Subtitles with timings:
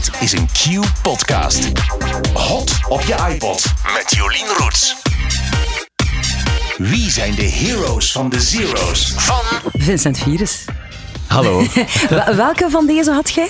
[0.00, 1.70] Dit is een Q-podcast.
[2.34, 3.64] Hot op je iPod
[3.94, 4.96] met Jolien Roets.
[6.78, 9.12] Wie zijn de heroes van de zeros?
[9.16, 9.40] Van
[9.72, 10.64] Vincent Virus.
[11.26, 11.62] Hallo.
[12.08, 13.48] Wel- Welke van deze had jij?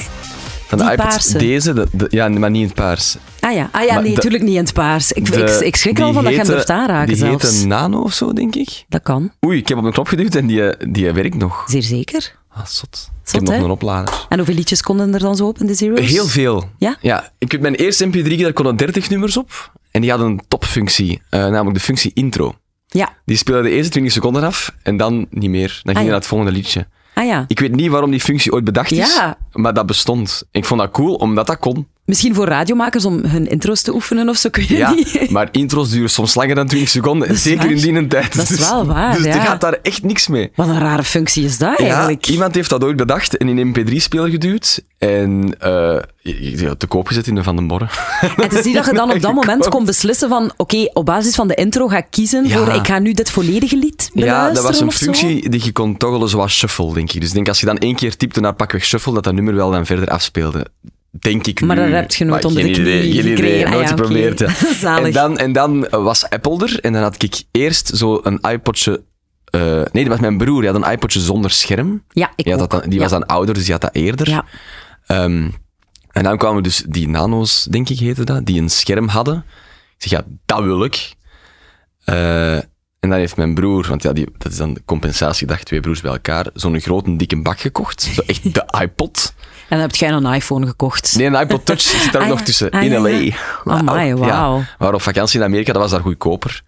[0.66, 1.38] Van de Die iPod, paarse.
[1.38, 3.16] Deze, de, de- ja, maar niet in het paars.
[3.40, 5.12] Ah ja, ah, ja Maar nee, de- natuurlijk niet in het paars.
[5.12, 7.16] Ik, De- ik, ik schrik er al die van dat je hem durft aanraken Die
[7.16, 7.42] zelfs.
[7.50, 8.84] heette Nano of zo, denk ik.
[8.88, 11.64] Dat kan, Oei, ik heb op een knop geduwd en die, die werkt nog.
[11.66, 12.36] zeer zeker.
[12.58, 13.10] Ah, zot.
[13.26, 14.26] ik heb nog een oplader.
[14.28, 16.00] En hoeveel liedjes konden er dan zo op in de Zero's?
[16.10, 16.68] Heel veel.
[16.78, 16.96] Ja?
[17.00, 19.72] Ja, ik heb mijn eerste mp3, daar konden 30 nummers op.
[19.90, 22.54] En die hadden een topfunctie, eh, namelijk de functie intro.
[22.86, 23.12] Ja.
[23.24, 25.80] Die speelde de eerste 20 seconden af en dan niet meer.
[25.82, 26.04] Dan ging Ah, je ja.
[26.10, 26.86] naar het volgende liedje.
[27.14, 27.44] Ah ja.
[27.48, 29.38] Ik weet niet waarom die functie ooit bedacht is, Ja.
[29.52, 30.42] maar dat bestond.
[30.50, 31.88] Ik vond dat cool, omdat dat kon.
[32.08, 35.30] Misschien voor radiomakers om hun intro's te oefenen of zo, kun je Ja, niet.
[35.30, 37.38] maar intro's duren soms langer dan 20 seconden.
[37.38, 37.70] Zeker waar.
[37.70, 38.36] in die tijd.
[38.36, 39.34] Dat is Dus- wel waar, Dus ja.
[39.34, 40.50] er gaat daar echt niks mee.
[40.54, 42.26] Wat een rare functie is dat eigenlijk.
[42.28, 44.82] Iemand heeft dat ooit bedacht en in een mp3-speler geduwd.
[44.98, 45.54] En
[46.22, 47.88] je- te koop gezet in de Van den Borren.
[48.20, 51.04] En het is niet dat je dan op dat moment kon beslissen van oké, op
[51.06, 52.56] basis van de intro ga ik kiezen Ja.
[52.56, 55.04] voor ik ga nu dit volledige lied beluisteren Ja, dat was een zo.
[55.04, 57.20] functie die je kon toggelen zoals shuffle, denk ik.
[57.20, 59.54] Dus ik denk als je dan één keer typte naar pakweg shuffle, dat dat nummer
[59.54, 60.66] wel dan verder afspeelde.
[61.20, 63.66] Denk ik Maar dat heb je nooit onder de knie idee, gekregen.
[63.66, 64.38] Ah, nooit geprobeerd.
[64.38, 64.48] ja.
[64.80, 65.06] Zalig.
[65.06, 69.02] En dan, en dan was Apple er en dan had ik eerst zo een iPodje...
[69.44, 69.60] eh,
[69.92, 70.60] nee, dat was mijn broer.
[70.60, 72.04] Die had een iPodje zonder scherm.
[72.08, 73.02] Ja, ik Die, had dat dan, die Ja.
[73.02, 74.28] was dan ouder, dus die had dat eerder.
[74.28, 74.44] Ja.
[75.06, 75.48] Ehm,
[76.12, 79.44] en dan kwamen dus die nano's, denk ik heette dat, die een scherm hadden.
[79.98, 81.12] Ik zeg, ja, dat wil ik.
[82.04, 82.54] Eh,
[83.00, 86.00] en dan heeft mijn broer, want ja, die, dat is dan de compensatiedag, twee broers
[86.00, 88.02] bij elkaar, zo'n grote dikke bak gekocht.
[88.02, 89.34] Zo echt de iPod.
[89.68, 91.14] En dan heb jij een iPhone gekocht.
[91.16, 93.08] Nee, een iPod Touch zit daar ook Ah, nog tussen, Ah, in L.A.
[93.08, 93.32] ja.
[93.64, 94.56] Amai, wauw.
[94.56, 96.62] Ja, we waren op vakantie in Amerika, dat was daar goedkoper.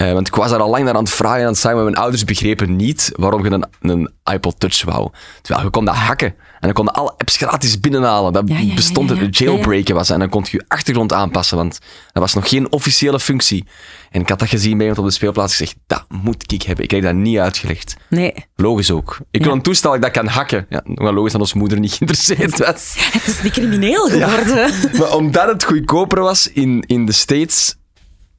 [0.00, 1.80] Eh, want ik was daar al lang naar aan het vragen en aan het zeggen,
[1.80, 5.10] maar mijn ouders begrepen niet waarom je een, een iPod Touch wou.
[5.42, 6.28] Terwijl je kon dat hakken.
[6.28, 8.32] En dan konden alle apps gratis binnenhalen.
[8.32, 9.28] Dat Ja, ja, ja, bestond ja, er, ja.
[9.30, 10.10] jailbreken was.
[10.10, 11.78] En dan kon je je achtergrond aanpassen, want
[12.12, 13.64] dat was nog geen officiële functie.
[14.10, 15.60] En ik had dat gezien bij iemand op de speelplaats.
[15.60, 16.84] Ik zeg, dat moet ik hebben.
[16.84, 17.96] Ik kreeg dat niet uitgelegd.
[18.08, 19.18] Nee, Logisch ook.
[19.30, 20.66] Ik wil een toestel dat ik dat kan hakken.
[20.68, 22.94] Ja, logisch dat onze moeder niet geïnteresseerd was.
[23.12, 24.72] het is niet crimineel geworden.
[24.98, 27.76] Maar omdat het goedkoper was in, in de States,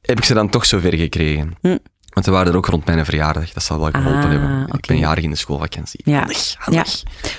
[0.02, 1.56] heb ik ze dan toch zover gekregen.
[1.60, 1.76] Hm.
[2.12, 3.52] Want ze waren er ook rond mijn verjaardag.
[3.52, 4.66] Dat zal wel geholpen ah, hebben.
[4.72, 6.00] Ik ben jarig in de schoolvakantie.
[6.04, 6.26] Ja.
[6.70, 6.84] Ja.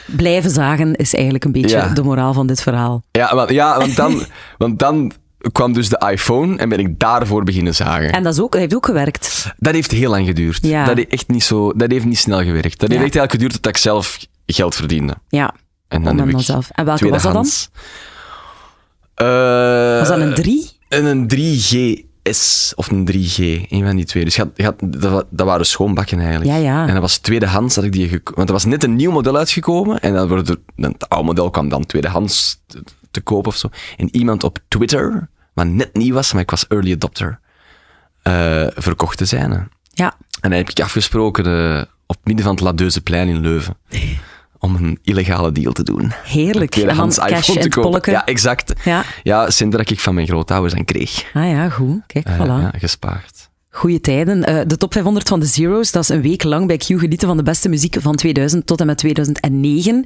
[0.05, 3.03] Blijven zagen is eigenlijk een beetje de moraal van dit verhaal.
[3.11, 4.25] Ja, want, ja, want, dan,
[4.57, 5.11] want dan
[5.51, 8.11] kwam dus de iPhone en ben ik daarvoor beginnen zagen.
[8.11, 9.53] En dat, ook, dat heeft ook gewerkt.
[9.57, 10.61] Dat heeft heel lang geduurd.
[10.61, 12.79] Dat, heeft echt niet zo, dat heeft niet snel gewerkt.
[12.79, 15.15] Dat heeft echt heel geduurd tot ik zelf geld verdiende.
[15.27, 15.53] Ja,
[15.87, 16.19] en dan.
[16.19, 16.25] En
[16.85, 17.47] welke was dat dan?
[19.21, 20.71] Uh, was dat een eh, 3?
[20.89, 23.37] Een 3G S of een 3G,
[23.69, 24.23] een van die twee.
[24.23, 26.49] Dus dat, dat, waren schoonbakken eigenlijk.
[26.49, 26.87] Ja, ja.
[26.87, 29.99] En dat was tweedehands dat ik die Want er was net een nieuw model uitgekomen
[29.99, 33.69] en dan wordt het oude model kwam dan tweedehands te, te koop of zo.
[33.97, 37.39] En iemand op Twitter, wat net nieuw was, maar ik was early adopter,
[38.21, 39.69] eh, verkocht te zijn.
[39.93, 40.15] Ja.
[40.41, 43.77] En dan heb ik afgesproken eh, op midden van het Ladeuze plein in Leuven.
[43.89, 44.19] Nee.
[44.63, 46.11] Om een illegale deal te doen.
[46.23, 46.75] Heerlijk.
[46.75, 48.11] En Tweedehands cash iPhone te kopen.
[48.11, 48.73] Ja, exact.
[48.83, 49.03] Ja.
[49.23, 51.23] Ja, centen dat ik van mijn grootouders aan kreeg.
[51.33, 51.99] Ah ja, goed.
[52.07, 52.45] Kijk, Eh, voilà.
[52.47, 53.32] ja, gespaard.
[53.75, 54.43] Goeie tijden.
[54.43, 57.27] Eh, de top 500 van de Zero's, dat is een week lang bij Q genieten
[57.27, 60.03] van de beste muziek van 2000 tot en met 2009.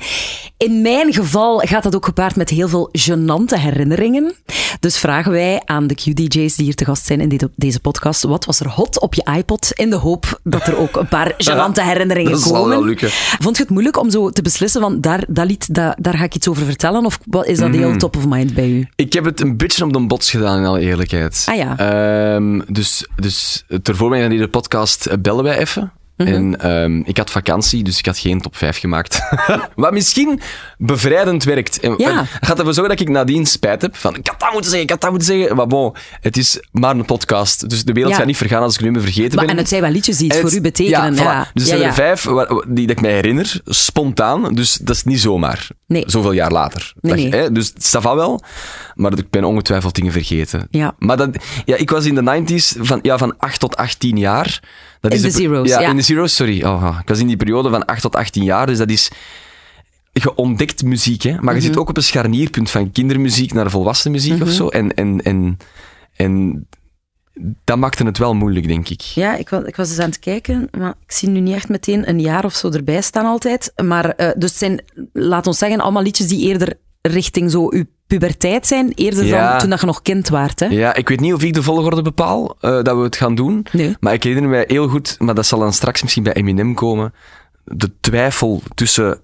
[0.58, 4.34] In mijn geval gaat dat ook gepaard met heel veel gênante herinneringen.
[4.80, 8.24] Dus vragen wij aan de Q-DJ's die hier te gast zijn in dit- deze podcast,
[8.24, 9.72] wat was er hot op je iPod?
[9.74, 12.70] In de hoop dat er ook een paar gênante herinneringen dat zal komen.
[12.70, 13.10] wel lukken.
[13.40, 16.24] Vond je het moeilijk om zo te beslissen van daar, dat lied, daar, daar ga
[16.24, 17.06] ik iets over vertellen?
[17.06, 17.78] Of wat- is dat Mhm.
[17.78, 18.88] heel top of mind bij u?
[18.96, 21.46] Ik heb het een beetje op de bots gedaan, in alle eerlijkheid.
[21.50, 21.78] Ah ja.
[21.78, 25.92] Ehm, dus, dus ter voorbereiding van deze podcast bellen wij even.
[26.18, 26.28] Mhm.
[26.34, 29.20] En ehm, ik had vakantie, dus ik had geen top 5 gemaakt.
[29.76, 30.40] Wat misschien
[30.78, 31.80] bevrijdend werkt.
[31.80, 32.20] En, Ja.
[32.20, 33.96] en gaat ervoor zorgen dat ik nadien spijt heb.
[33.96, 35.56] Van, ik had dat moeten zeggen, ik had dat moeten zeggen.
[35.56, 37.70] Maar bon, het is maar een podcast.
[37.70, 38.18] Dus de wereld Ja.
[38.20, 39.54] gaat niet vergaan als ik nu me vergeten Maar, ben.
[39.54, 41.16] en het zijn wel liedjes die iets voor u betekenen.
[41.16, 41.52] Ja, Ja, voilà.
[41.54, 44.54] Dus er zijn er vijf waar- die dat ik mij herinner, spontaan.
[44.54, 45.68] Dus dat is niet zomaar.
[45.88, 46.04] Nee.
[46.08, 46.94] Zoveel jaar later.
[47.02, 47.40] Nee, Dat.
[47.40, 47.52] Hè?
[47.52, 48.42] Dus het staat wel.
[48.96, 50.68] Maar ik ben ongetwijfeld dingen vergeten.
[50.72, 50.96] Ja.
[51.00, 51.30] Maar dat,
[51.66, 54.60] ja, ik was in de 90s van, ja, van 8 tot 18 jaar.
[55.00, 55.80] Dat In is de zeros, ja.
[55.80, 56.64] in de zeros, sorry.
[56.64, 58.66] Oh, ik was in die periode van 8 tot 18 jaar.
[58.66, 59.10] Dus dat is.
[60.14, 61.32] Je ontdekt muziek, hè?
[61.34, 61.56] maar Mhm.
[61.56, 64.42] je zit ook op een scharnierpunt van kindermuziek naar volwassen muziek Mhm.
[64.44, 64.68] of zo.
[64.68, 65.58] En, en, en,
[66.16, 66.68] en
[67.64, 69.02] dat maakte het wel moeilijk, denk ik.
[69.02, 71.70] Ja, ik was, ik was eens aan het kijken, maar ik zie nu niet echt
[71.70, 73.72] meteen een jaar of zo erbij staan altijd.
[73.84, 74.84] Maar eh, dus het zijn,
[75.14, 79.50] laat ons zeggen, allemaal liedjes die eerder richting zo uw puberteit zijn, eerder Ja.
[79.50, 80.60] dan toen dat je nog kind waart.
[80.60, 80.66] Hè?
[80.66, 83.66] Ja, ik weet niet of ik de volgorde bepaal eh, dat we het gaan doen.
[83.72, 83.96] Nee.
[84.00, 87.14] Maar ik herinner mij heel goed, maar dat zal dan straks misschien bij Eminem komen,
[87.64, 89.20] de twijfel tussen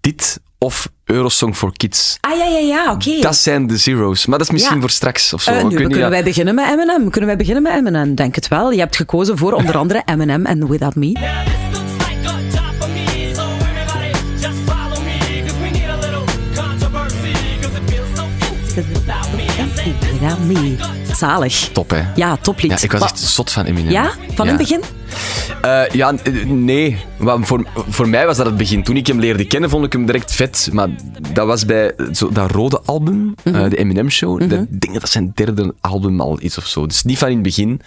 [0.00, 2.16] dit of Eurosong for Kids.
[2.20, 3.20] Ah, ja, ja, ja, oké.
[3.20, 4.26] Dat zijn de zeros.
[4.26, 4.80] Maar dat is misschien Ja.
[4.80, 5.50] voor straks of zo.
[5.50, 7.10] Eh, nu, kunnen wij beginnen met Eminem?
[7.10, 8.14] Kunnen wij beginnen met Eminem?
[8.14, 8.70] Denk het wel.
[8.72, 11.12] Je hebt gekozen voor onder andere Eminem en Without Me.
[20.46, 20.76] Me.
[21.16, 21.68] Zalig.
[21.72, 22.02] Top, hè?
[22.14, 22.70] Ja, toplied.
[22.70, 23.90] Ja, ik was Wa- echt zot van Eminem.
[23.90, 24.10] Ja?
[24.34, 24.80] Van in het begin?
[25.62, 26.96] Eh, ja, eh, nee.
[27.18, 28.82] Voor, voor mij was dat het begin.
[28.82, 30.68] Toen ik hem leerde kennen, vond ik hem direct vet.
[30.72, 30.88] Maar
[31.32, 33.54] dat was bij zo, dat rode album, Mhm.
[33.56, 34.40] eh, de Eminem Show.
[34.40, 36.86] Dat, ik denk dat dat zijn derde album al is of zo.
[36.86, 37.80] Dus niet van in het begin.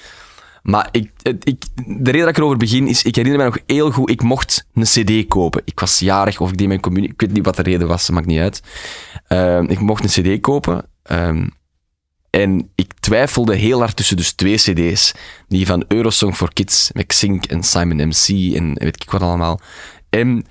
[0.63, 1.11] Maar ik,
[1.43, 4.21] ik, de reden dat ik erover begin is, ik herinner me nog heel goed, ik
[4.21, 5.61] mocht een cd kopen.
[5.65, 8.09] Ik was jarig of ik deed mijn communie, ik weet niet wat de reden was,
[8.09, 8.61] maakt niet uit.
[9.69, 10.85] Ik mocht een cd kopen.
[11.03, 11.47] ehm,
[12.31, 15.11] en ik twijfelde heel hard tussen dus twee cd's.
[15.47, 19.59] Die van Eurosong for Kids, met Xink en Simon MC en weet ik wat allemaal.
[20.09, 20.45] En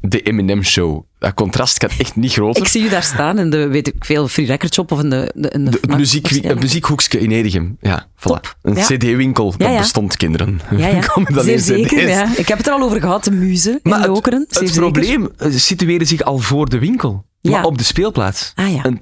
[0.00, 1.04] de Eminem Show.
[1.18, 2.62] Dat contrast kan echt niet groter.
[2.62, 5.10] Ik zie je daar staan in de, weet ik veel, Free Record Shop of in
[5.10, 5.32] de...
[5.34, 7.76] de, in de De, het muziek, het muziekhoekje in Edegem.
[7.80, 8.22] Ja, voilà.
[8.22, 8.56] Top.
[8.62, 8.84] Een Ja.
[8.84, 9.78] cd-winkel, dat Ja, ja.
[9.78, 10.60] bestond, kinderen.
[10.76, 11.02] Ja, ja.
[11.42, 12.08] Zeer in zeker.
[12.08, 12.36] Ja.
[12.36, 14.46] Ik heb het er al over gehad, de muze in Maar Lokeren.
[14.48, 17.24] Zeer het probleem eh, situeerde zich al voor de winkel.
[17.42, 18.52] Maar op de speelplaats.
[18.54, 18.82] Ah, ja.
[18.82, 18.98] En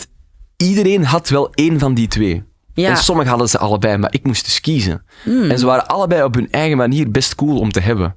[0.57, 2.43] iedereen had wel één van die twee.
[2.75, 2.91] Ja.
[2.91, 5.03] En sommigen hadden ze allebei, maar ik moest dus kiezen.
[5.23, 5.51] Hmm.
[5.51, 8.17] En ze waren allebei op hun eigen manier best cool om te hebben.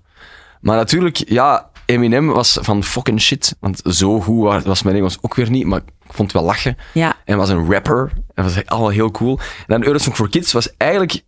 [0.62, 3.56] Maar natuurlijk, ja, Eminem was van fucking shit.
[3.60, 6.50] Want zo goed wa- was mijn Engels ook weer niet, maar ik vond het wel
[6.50, 6.78] lachen.
[6.94, 7.16] Ja.
[7.26, 8.12] En was een rapper.
[8.34, 9.40] En was allemaal heel cool.
[9.40, 11.22] En dan Eurosong for Kids was eigenlijk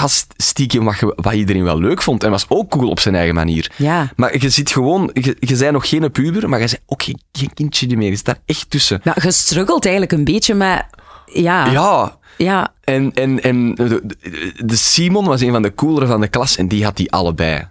[0.00, 2.24] ja, st- stiekem wat, wat iedereen wel leuk vond.
[2.24, 3.70] En was ook cool op zijn eigen manier.
[3.76, 4.12] Ja.
[4.16, 7.20] Maar je ziet gewoon, je, je bent nog geen puber, maar je bent ook geen,
[7.32, 8.10] geen kindje meer.
[8.10, 9.00] Je zit daar echt tussen.
[9.04, 10.84] Nou, je struggelt eigenlijk een beetje met...
[11.32, 11.66] Ja.
[11.70, 12.74] Ja, Ja.
[12.84, 16.84] en, en, en de, Simon was een van de coolere van de klas en die
[16.84, 17.68] had die allebei.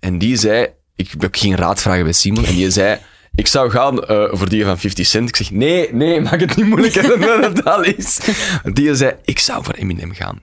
[0.00, 2.98] En die zei, ik heb geen raad vragen bij Simon, en die zei,
[3.34, 5.28] ik zou gaan eh, voor die van 50 Cent.
[5.28, 8.18] Ik zeg, nee, nee, maak het niet moeilijker dan het al is.
[8.72, 10.40] Die zei, ik zou voor Eminem gaan.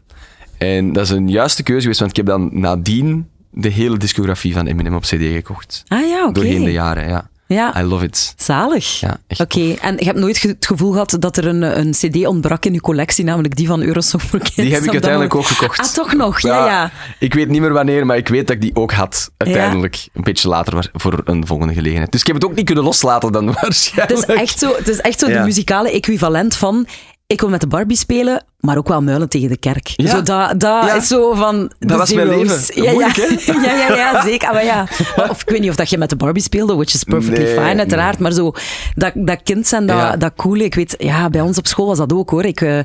[0.63, 4.53] En dat is een juiste keuze geweest, want ik heb dan nadien de hele discografie
[4.53, 5.83] van Eminem op cd gekocht.
[5.87, 6.33] Ah ja, oké.
[6.33, 7.31] Doorheen de jaren, ja.
[7.47, 7.79] Ja.
[7.81, 8.33] I love it.
[8.37, 8.99] Zalig.
[8.99, 11.91] Ja, echt Oké, en je hebt nooit ge- het gevoel gehad dat er een, een
[11.91, 14.55] cd ontbrak in je collectie, namelijk die van Eurosong for Kids?
[14.55, 15.79] Die heb ik uiteindelijk ook gekocht.
[15.79, 16.41] Ah, toch nog?
[16.41, 16.91] Ja, ja.
[17.19, 19.31] Ik weet niet meer wanneer, maar ik weet dat ik die ook had.
[19.37, 20.07] Uiteindelijk.
[20.13, 22.11] Een beetje later voor een volgende gelegenheid.
[22.11, 24.19] Dus ik heb het ook niet kunnen loslaten dan waarschijnlijk.
[24.19, 26.87] Het is echt zo, het is echt zo de muzikale equivalent van...
[27.27, 29.87] Ik wil met de Barbie spelen, maar ook wel muilen tegen de kerk.
[29.95, 30.09] Ja.
[30.09, 30.93] Zo dat, dat Ja.
[30.93, 32.83] is zo van Dat was mijn leven.
[32.83, 33.61] Ja, Moeilijk, ja.
[33.61, 34.47] ja, ja, ja, zeker.
[34.47, 34.87] Ah, maar ja.
[35.29, 37.53] Of ik weet niet of dat je met de Barbie speelde, which is perfectly Nee,
[37.53, 38.19] fine, uiteraard.
[38.19, 38.51] Maar zo,
[38.95, 40.63] dat, dat kind zijn, dat, dat coole.
[40.63, 42.45] Ik weet, ja, bij ons op school was dat ook, hoor.
[42.45, 42.79] Ik, eh,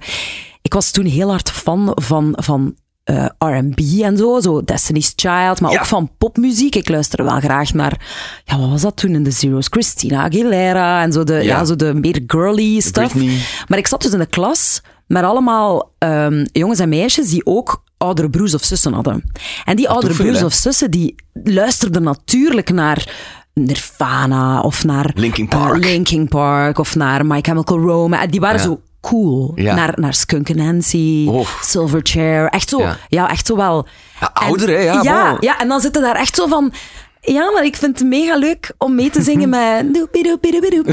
[0.62, 2.32] ik was toen heel hard fan van...
[2.36, 2.74] van
[3.08, 5.78] eh, R&B en zo, zo Destiny's Child, maar Ja.
[5.78, 6.74] ook van popmuziek.
[6.74, 8.06] Ik luisterde wel graag naar,
[8.44, 9.66] ja, wat was dat toen in de Zero's?
[9.70, 11.40] Christina Aguilera en zo de, ja.
[11.40, 11.64] Ja.
[11.64, 13.12] zo de meer girly stuff.
[13.12, 13.38] Britney.
[13.68, 17.82] Maar ik zat dus in de klas met allemaal ehm, jongens en meisjes die ook
[17.96, 19.24] oudere broers of zussen hadden.
[19.64, 21.14] En die oudere veel, broers of zussen, die
[21.44, 23.08] luisterden natuurlijk naar
[23.54, 25.84] Nirvana of naar Linkin Park.
[25.84, 28.24] Linkin Park of naar My Chemical Romance.
[28.24, 28.62] En Die waren Ja.
[28.64, 29.52] zo cool.
[29.54, 29.74] Ja.
[29.74, 31.48] Naar, naar Skunk Nancy, Oh.
[31.62, 32.48] Silverchair.
[32.48, 32.96] Echt zo, ja.
[33.08, 33.30] Ja.
[33.30, 33.86] echt zo wel.
[34.20, 34.78] Ja, ouder, hè?
[34.78, 36.72] Ja, ja, ja, en dan zitten daar echt zo van...
[37.20, 39.92] Ja, maar ik vind het mega leuk om mee te zingen met...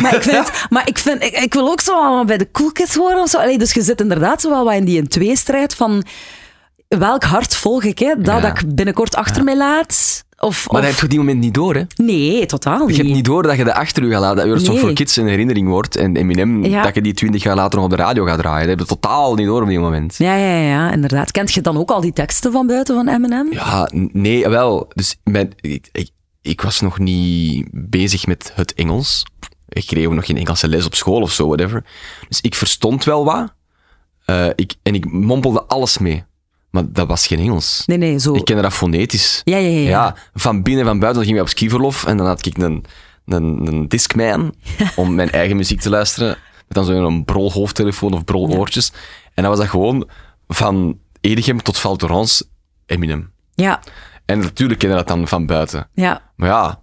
[0.02, 2.72] Maar ik vind, maar ik, vind ik, ik wil ook zo wel bij de cool
[2.72, 3.38] kids horen of zo.
[3.38, 6.04] Allee, dus je zit inderdaad zo wel wat in die een tweestrijd van...
[6.88, 8.16] Welk hart volg ik, hè?
[8.18, 8.40] Dat, Ja.
[8.40, 10.24] dat ik binnenkort achter mij laat?
[10.46, 11.82] Of, Maar dat heb je op die moment niet door, hè?
[11.96, 12.96] Nee, totaal niet.
[12.96, 14.36] Je hebt niet door dat je dat achter je gaat laten.
[14.38, 14.80] Dat Eurosong Nee.
[14.86, 15.96] for Kids een herinnering wordt.
[15.96, 16.84] En Eminem, Ja.
[16.84, 18.68] dat je die twintig jaar later nog op de radio gaat draaien.
[18.68, 20.16] Dat heb je totaal niet door op die moment.
[20.18, 21.32] Ja, ja, ja, inderdaad.
[21.32, 23.48] Kent je dan ook al die teksten van buiten van Eminem?
[23.52, 24.88] Ja, nee, wel.
[24.94, 26.10] Dus mijn, ik, ik,
[26.42, 29.26] ik was nog niet bezig met het Engels.
[29.70, 31.84] Ik kreeg ook nog geen Engelse les op school of zo, whatever.
[32.28, 33.54] Dus ik verstond wel wat.
[34.26, 36.24] Eh, ik, en ik mompelde alles mee.
[36.76, 37.84] Maar dat was geen Engels.
[37.86, 38.34] Nee, nee, zo...
[38.34, 39.42] Ik kende dat fonetisch.
[39.44, 39.90] Ja, ja, ja.
[39.90, 40.16] ja.
[40.34, 42.84] van binnen en van buiten gingen we op skiverlof en dan had ik een,
[43.26, 44.54] een, een Discman
[44.96, 46.28] om mijn eigen muziek te luisteren.
[46.28, 48.92] Met dan zo'n brol hoofdtelefoon of brol oortjes.
[49.34, 50.10] En dan was dat gewoon
[50.48, 52.44] van Edegem tot Val Thorens
[52.86, 53.32] Eminem.
[53.54, 53.80] ja,
[54.26, 55.88] En natuurlijk kende dat dan van buiten.
[55.94, 56.22] ja.
[56.36, 56.80] Maar ja,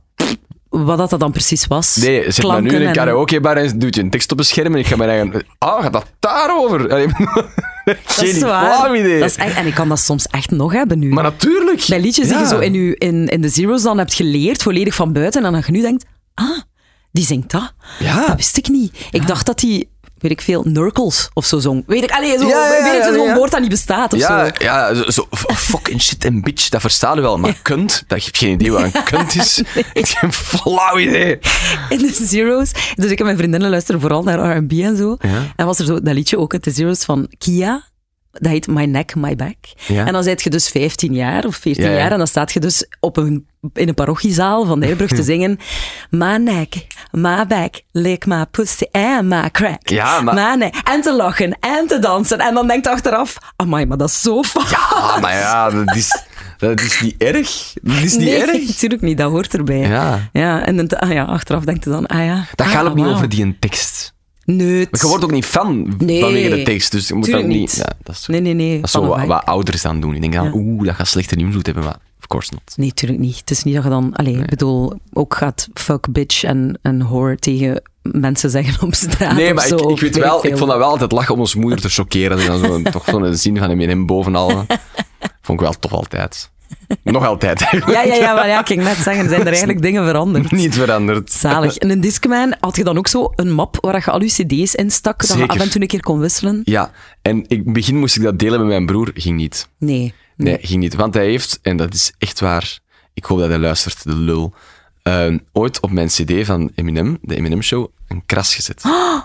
[0.68, 1.96] Wat dat, dan precies was.
[1.96, 4.44] nee, zet maar nu in een en- karaokebar en doet je een tekst op een
[4.44, 5.46] scherm en ik ga mijn eigen...
[5.58, 6.90] Ah, gaat dat daarover?
[7.84, 8.96] Dat Geen is waar.
[8.96, 9.20] idee.
[9.20, 11.08] Dat is echt, en ik kan dat soms echt nog hebben nu.
[11.08, 11.84] Maar natuurlijk.
[11.88, 12.40] Bij liedjes die Ja.
[12.42, 15.52] je zo in, u, in, in de Zero's dan hebt geleerd, volledig van buiten, en
[15.52, 16.58] dan je nu denkt, ah,
[17.12, 17.72] die zingt dat.
[17.98, 18.26] Ja.
[18.26, 19.06] Dat wist ik niet.
[19.10, 19.90] Ik dacht dat die
[20.22, 21.82] weet ik veel, Nurkles of zo zong.
[21.86, 24.50] Weet ik, allee, zo, Ja, weet ik zo'n woord dat niet bestaat of Ja, zo.
[24.64, 25.26] ja zo,
[25.70, 27.38] fucking shit en bitch, dat verstaan we wel.
[27.38, 29.62] Maar kunt, dat, je hebt geen idee wat een kunt is.
[29.74, 31.38] Ik heb geen flauw idee.
[31.88, 32.70] In de Zero's.
[32.94, 35.16] Dus ik en mijn vriendinnen luisteren vooral naar R&B en zo.
[35.56, 37.90] En was er zo dat liedje ook de Zero's van Kia.
[38.32, 39.56] Dat heet My Neck, My Back.
[39.86, 40.06] Ja.
[40.06, 41.96] En dan zit je dus 15 jaar of 14 Ja, ja.
[41.96, 45.22] jaar en dan staat je dus op een, in een parochiezaal van de Heerbrug te
[45.32, 45.58] zingen
[46.10, 49.88] My neck, my back, lick my pussy and my crack.
[49.88, 50.74] Ja, maar- My neck.
[50.84, 52.38] En te lachen en te dansen.
[52.38, 54.72] En dan denkt je achteraf, amai, maar dat is zo fout.
[54.74, 56.24] Ah, maar ja, dat is,
[56.58, 57.72] dat is niet erg.
[57.82, 58.66] Dat is niet nee, erg.
[58.66, 59.18] natuurlijk niet.
[59.18, 59.78] Dat hoort erbij.
[59.88, 60.28] Ja.
[60.32, 62.44] Ja, en dan, ah ja, achteraf denkt je dan, ah ja.
[62.54, 64.11] Dat ah, gaat ook niet over die een tekst.
[64.44, 66.20] Maar je wordt ook niet fan Nee.
[66.20, 66.92] vanwege de tekst.
[66.92, 67.68] Dus je moet dat Tuurlijk niet...
[67.70, 67.76] niet.
[67.76, 68.74] Ja, dat is, Nee, nee, nee.
[68.76, 70.14] dat is zo wat, ouders dan doen.
[70.14, 70.52] Ik denk dan, Ja.
[70.54, 71.84] oeh, dat gaat slechter invloed hebben.
[71.84, 72.76] Maar of course not.
[72.76, 73.36] Nee, tuurlijk niet.
[73.38, 76.98] Het is niet dat je dan, allee, ik bedoel, ook gaat fuck, bitch en, en
[76.98, 79.36] whore tegen mensen zeggen op straat.
[79.36, 80.50] Nee, maar zo, ik, ik weet wel, veel.
[80.50, 82.38] ik vond dat wel altijd lachen om ons moeder te choqueren.
[82.38, 84.48] En dan zo, toch zo'n zin van hem bovenal.
[85.44, 86.50] Vond ik wel tof altijd.
[87.02, 87.60] Nog altijd.
[87.86, 90.50] Ja, ja, ja, maar ja, ik ging net zeggen, zijn er eigenlijk dingen veranderd?
[90.50, 91.32] Niet veranderd.
[91.32, 91.76] Zalig.
[91.76, 94.74] En in Discman had je dan ook zo een map waar je al je cd's
[94.74, 95.50] in stak, dat je Zeker.
[95.50, 96.60] af en toe een keer kon wisselen?
[96.64, 96.90] Ja,
[97.22, 99.10] en in het begin moest ik dat delen met mijn broer.
[99.14, 99.68] Ging niet.
[99.78, 100.14] Nee.
[100.36, 100.94] Nee, ging niet.
[100.94, 102.78] Want hij heeft, en dat is echt waar,
[103.14, 104.54] ik hoop dat hij luistert, de lul,
[105.02, 108.82] eh, ooit op mijn cd van Eminem, de Eminem Show, een kras gezet.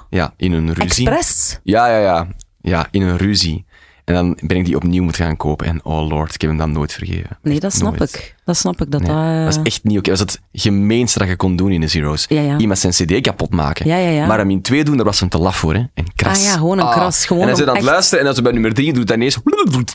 [0.09, 1.09] Ja, in een ruzie.
[1.09, 1.59] Express?
[1.63, 2.27] Ja, ja, ja.
[2.61, 3.65] Ja, in een ruzie.
[4.07, 5.67] En dan ben ik die opnieuw moeten gaan kopen.
[5.67, 7.37] En oh lord, ik heb hem dan nooit vergeven.
[7.41, 8.15] Nee, dat snap Nooit.
[8.15, 8.35] ik.
[8.45, 8.91] Dat snap ik.
[8.91, 9.09] Dat Nee,
[9.43, 10.09] dat, dat is echt niet oké.
[10.09, 12.25] Dat was het gemeenste dat je kon doen in de Zero's.
[12.29, 12.57] Ja, ja.
[12.57, 13.87] Iemand zijn cd kapot maken.
[13.87, 14.25] Ja, ja, ja.
[14.25, 15.73] Maar hem in twee doen, daar was hem te laf voor.
[15.73, 15.83] Hè.
[15.93, 16.37] En kras.
[16.37, 17.25] Ah ja, gewoon een kras.
[17.25, 19.35] Gewoon en aan het echt- luisteren en als hij bij nummer drie doet, dan ineens...
[19.43, 19.85] En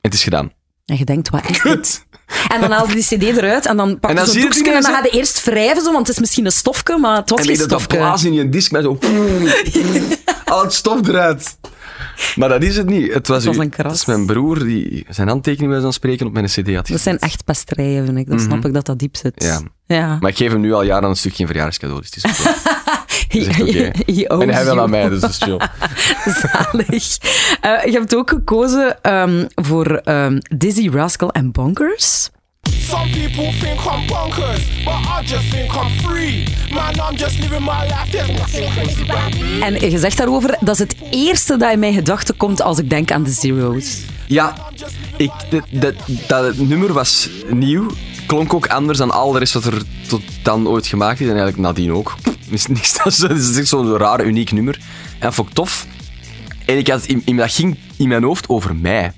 [0.00, 0.52] het is gedaan.
[0.84, 2.06] En je denkt, wat is dit?
[2.48, 4.42] En dan haal je die cd eruit en dan pak En je dan zo'n zie
[4.42, 6.44] je het doekje en dan ineens, ga je eerst wrijven, zo, want het is misschien
[6.44, 7.98] een stofje, maar het was En geen weet je, dat stofje.
[7.98, 8.98] blazen in je disc met zo...
[10.44, 11.58] Al het stof eruit.
[12.36, 13.12] Maar dat is het niet.
[13.14, 13.86] Het was, was u- een kras.
[13.86, 17.00] Dat is mijn broer die zijn handtekening bij zo'n spreken op mijn cd had Dat
[17.00, 18.30] zijn echt pesterijen, vind ik.
[18.30, 19.38] Dat snap ik dat dat diep zit.
[19.40, 19.48] Mhm.
[19.48, 19.60] Ja.
[19.86, 20.16] ja.
[20.20, 22.38] Maar ik geef hem nu al jaren een stuk geen verjaardagscadeau, dus het is.
[23.30, 23.96] Het.
[24.06, 25.60] He owes En hij wil aan mij, dus dat is chill.
[26.42, 27.18] Zalig.
[27.60, 32.30] Eh, je hebt ook gekozen ehm, voor ehm, Dizzy Rascal en Bonkers.
[32.70, 36.44] Some people think I'm bonkers, but I just think I'm free.
[36.72, 38.10] Man, I'm just living my life.
[38.10, 39.58] There's nothing crazy about me.
[39.60, 42.90] En je zegt daarover, dat is het eerste dat in mijn gedachten komt als ik
[42.90, 43.98] denk aan de Zero's.
[44.26, 44.54] Ja,
[45.16, 45.94] ik, dat, dat,
[46.26, 47.90] dat nummer was nieuw.
[48.26, 51.26] Klonk ook anders dan al de rest wat er tot dan ooit gemaakt is.
[51.26, 52.14] En eigenlijk nadien ook.
[52.48, 54.74] Is niks, dat is, echt zo'n raar, uniek nummer.
[55.12, 55.86] En dat vond ik tof.
[56.66, 59.12] En ik had, in, in, dat ging in mijn hoofd over mij.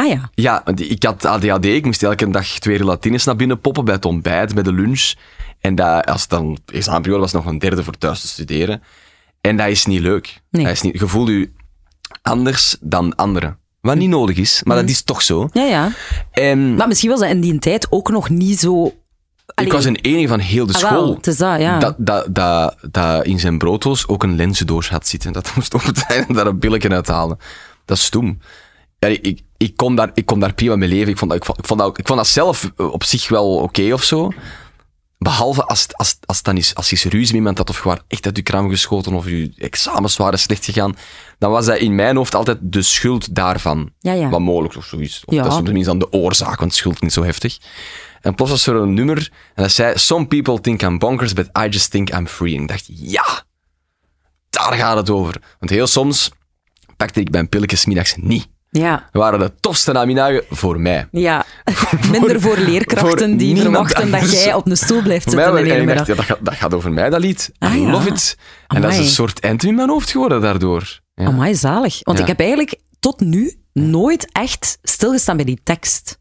[0.00, 0.30] Ah ja.
[0.34, 1.64] Ja, ik had ADHD.
[1.64, 5.12] Ik moest elke dag twee relatines naar binnen poppen bij het ontbijt, bij de lunch.
[5.60, 8.82] En dat, als het dan examenperiode was, nog een derde voor thuis te studeren.
[9.40, 10.40] En dat is niet leuk.
[10.50, 10.64] Nee.
[10.64, 11.50] Dat is niet, je voelt je
[12.22, 13.58] anders dan anderen.
[13.80, 15.48] Wat niet nodig is, maar dat is toch zo.
[15.52, 15.92] Ja, ja.
[16.30, 18.94] En Maar misschien was dat in die tijd ook nog niet zo...
[19.54, 21.18] ik was een enige van heel de ah, school.
[21.20, 21.78] dat, ja.
[21.78, 25.32] Dat, dat, dat, dat in zijn brooddoos ook een lenzendoos had zitten.
[25.32, 27.38] Dat moest op het einde daar een billetje uit halen.
[27.84, 28.38] Dat is stom.
[29.00, 31.08] Ja, ik, ik, kon daar, ik kon daar prima mee leven.
[31.08, 33.54] Ik vond, dat, ik, vond, ik, vond dat, ik vond dat zelf op zich wel
[33.56, 34.32] oké of zo.
[35.18, 38.36] Behalve als, als, als, dan is, als ruzie met iemand had of je echt uit
[38.36, 40.96] je kram geschoten of je examens waren slecht gegaan,
[41.38, 43.92] dan was dat in mijn hoofd altijd de schuld daarvan.
[43.98, 44.28] Ja, ja.
[44.28, 45.22] Wat mogelijk of zoiets.
[45.24, 45.42] Of Ja.
[45.42, 47.58] dat is tenminste dan de oorzaak, want schuld is niet zo heftig.
[48.20, 51.48] En plots was er een nummer en dat zei: Some people think I'm bonkers, but
[51.58, 52.54] I just think I'm free.
[52.56, 53.44] En ik dacht: ja,
[54.50, 55.42] daar gaat het over.
[55.58, 56.30] Want heel soms
[56.96, 58.48] pakte ik mijn pilletjes middags niet.
[58.70, 59.08] Ja.
[59.12, 61.08] Waren de tofste namiddagen voor mij.
[61.10, 61.44] Ja,
[62.10, 65.80] minder voor leerkrachten voor die verwachten dat jij op een stoel blijft mij zitten en
[65.88, 67.50] ik dacht, ja, dat, gaat, dat gaat over mij, dat lied.
[67.58, 67.90] Ah, I ja.
[67.90, 68.36] love it.
[68.66, 71.00] En dat is een soort anthem in mijn hoofd geworden daardoor.
[71.14, 71.24] Ja.
[71.24, 71.98] Amai, zalig.
[72.02, 72.22] Want Ja.
[72.24, 76.18] ik heb eigenlijk tot nu nooit echt stilgestaan bij die tekst.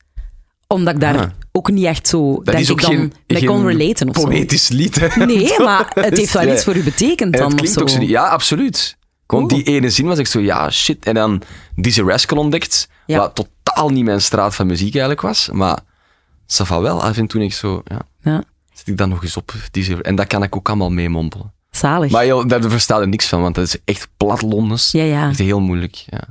[0.68, 1.30] Omdat ik daar Ah.
[1.52, 4.16] ook niet echt zo, Dat denk is ook ik dan, geen, geen kon relaten of
[4.16, 4.24] zo.
[4.28, 5.00] poëtisch lied.
[5.00, 5.26] Hè.
[5.26, 6.54] Nee, maar het heeft wel Ja.
[6.54, 7.80] iets voor u betekend En dan het of zo.
[7.82, 7.98] ook zo.
[7.98, 8.98] niet- Ja, absoluut.
[9.30, 9.64] Gewoon Cool.
[9.64, 11.06] die ene zin was ik zo, ja, shit.
[11.06, 11.42] En dan
[11.76, 13.18] Dizzy Rascal ontdekt, Ja.
[13.18, 15.50] wat totaal niet mijn straat van muziek eigenlijk was.
[15.52, 15.80] Maar
[16.46, 17.02] ça va wel.
[17.04, 18.44] Af en toe denk ik zo, ja, Ja,
[18.74, 19.54] zet ik dan nog eens op.
[19.72, 21.54] Dizzy, en dat kan ik ook allemaal meemompelen.
[21.72, 22.12] zalig.
[22.12, 24.92] Maar joh, daar verstaat er niks van, want dat is echt plat Londens.
[24.92, 25.30] Ja, ja.
[25.30, 26.22] Echt heel moeilijk, ja.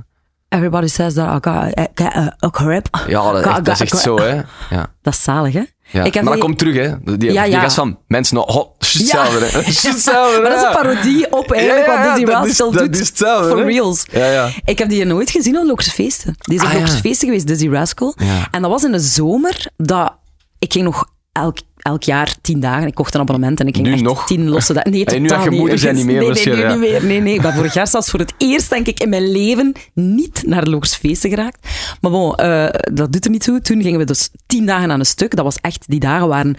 [0.49, 3.03] Everybody says that I got, I got a, grip.
[3.07, 4.33] Ja, dat, Got- echt- dat is echt zo, hè.
[4.69, 4.87] Ja.
[5.01, 5.63] Dat is zalig, hè?
[5.91, 6.03] Ja.
[6.03, 7.17] Ik heb maar dat komt terug, hè.
[7.17, 8.99] Die, Ja, gast van, mensen, oh, is Ja.
[8.99, 9.59] hetzelfde, hè.
[9.89, 12.99] Hetzelfde, maar dat is een parodie op eigenlijk wat Dizzy dat Rascal dat doet.
[12.99, 14.05] is hetzelfde, For reals.
[14.11, 14.49] Ja, ja.
[14.65, 16.35] Ik heb die nooit gezien op Lokers Feesten.
[16.39, 16.73] Die is op Ah.
[16.73, 18.15] Lokers Feesten geweest, Dizzy Rascal.
[18.51, 20.13] En dat was in de zomer dat...
[20.59, 21.57] Ik ging nog elk,
[21.89, 22.87] elk jaar tien dagen.
[22.87, 24.25] Ik kocht een abonnement en ik ging Nu echt nog?
[24.25, 24.91] tien losse dagen.
[24.91, 25.59] Nee, En nu dat je niet.
[25.59, 27.05] moeder bent, niet meer Nee, nee, niet meer.
[27.05, 27.33] Nee, nee.
[27.33, 30.65] Ik ben vorig jaar zelfs voor het eerst, denk ik, in mijn leven niet naar
[30.67, 31.67] Loors feesten geraakt.
[32.01, 33.61] Maar bon, eh, dat doet er niet toe.
[33.61, 35.35] Toen gingen we dus tien dagen aan een stuk.
[35.35, 36.55] Dat was echt, die dagen waren...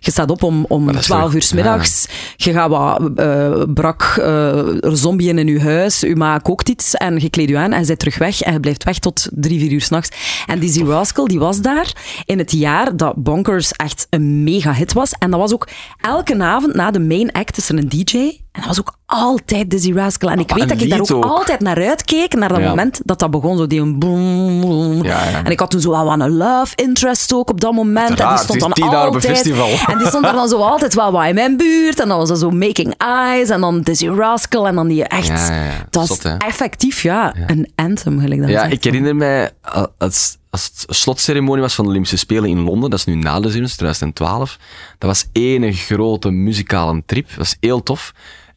[0.00, 2.06] Je staat op om, om dat is 12 toch- uur 's middags.
[2.36, 6.00] Je gaat wat eh, brak eh zombieën in je huis.
[6.00, 8.40] Je ma kookt iets en je kleedt je aan en bent terug weg.
[8.40, 10.08] En je blijft weg tot drie, vier uur s'nachts.
[10.46, 11.92] En Dizzy Rascal, die was daar
[12.24, 15.12] in het jaar dat Bonkers echt een mega hit was.
[15.12, 15.68] En dat was ook
[16.00, 18.16] elke avond na de main act is er een DJ.
[18.52, 20.30] En dat was ook altijd Dizzy Rascal.
[20.30, 22.68] En ik weet dat ik daar ook, altijd naar uitkeek, naar dat Ja.
[22.68, 23.56] moment dat dat begon.
[23.56, 25.02] Zo die een boom, boom.
[25.02, 25.44] Ja, ja.
[25.44, 28.20] En ik had toen zo wel wat een love interest ook op dat moment.
[28.20, 29.36] en die stond dan tien dagen op een altijd...
[29.36, 29.68] festival.
[29.86, 32.00] En die stond er dan zo altijd wel wat in mijn buurt.
[32.00, 33.48] En dan was dat zo Making Eyes.
[33.48, 34.66] En dan Dizzy Rascal.
[34.66, 35.52] En dan die echt...
[35.90, 40.36] Dat Zot, is effectief, ja, een anthem, gelijk dat Ja, ik herinner mij, uh, als,
[40.50, 43.50] als het slotceremonie was van de Olympische Spelen in Londen, dat is nu na de
[43.50, 44.58] Zeeuws, 2012,
[44.98, 47.28] dat was één grote muzikale trip.
[47.28, 48.12] Dat was heel tof.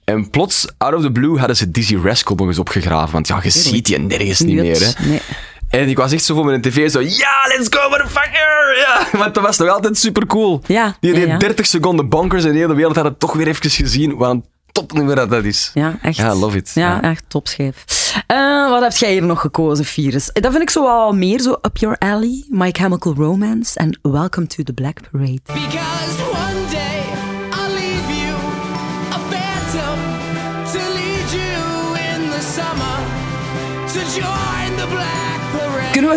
[0.05, 3.13] En plots, out of the blue, hadden ze Dizzy Rascal nog eens opgegraven.
[3.13, 4.93] Want ja, je ziet die nergens niet meer.
[4.95, 5.05] Hè.
[5.07, 5.21] Nee.
[5.69, 8.75] En ik was echt zo voor mijn tv zo, ja, let's go, motherfucker!
[8.77, 10.61] Ja, want dat was toch altijd super cool.
[10.67, 11.37] Ja, Die ja, deed ja.
[11.37, 14.15] 30 seconden bonkers en de hele wereld had het toch weer even gezien.
[14.15, 15.71] Wat een topnummer dat dat is.
[15.73, 16.15] Ja, echt.
[16.17, 16.71] Ja, love it.
[16.73, 17.01] Ja, Ja.
[17.01, 17.83] echt topschijf.
[18.27, 20.29] Eh, wat heb jij hier nog gekozen, Virus?
[20.33, 22.43] Dat vind ik zo wel meer zo up your alley.
[22.49, 25.39] My Chemical Romance en Welcome to the Black Parade.
[25.45, 26.32] Because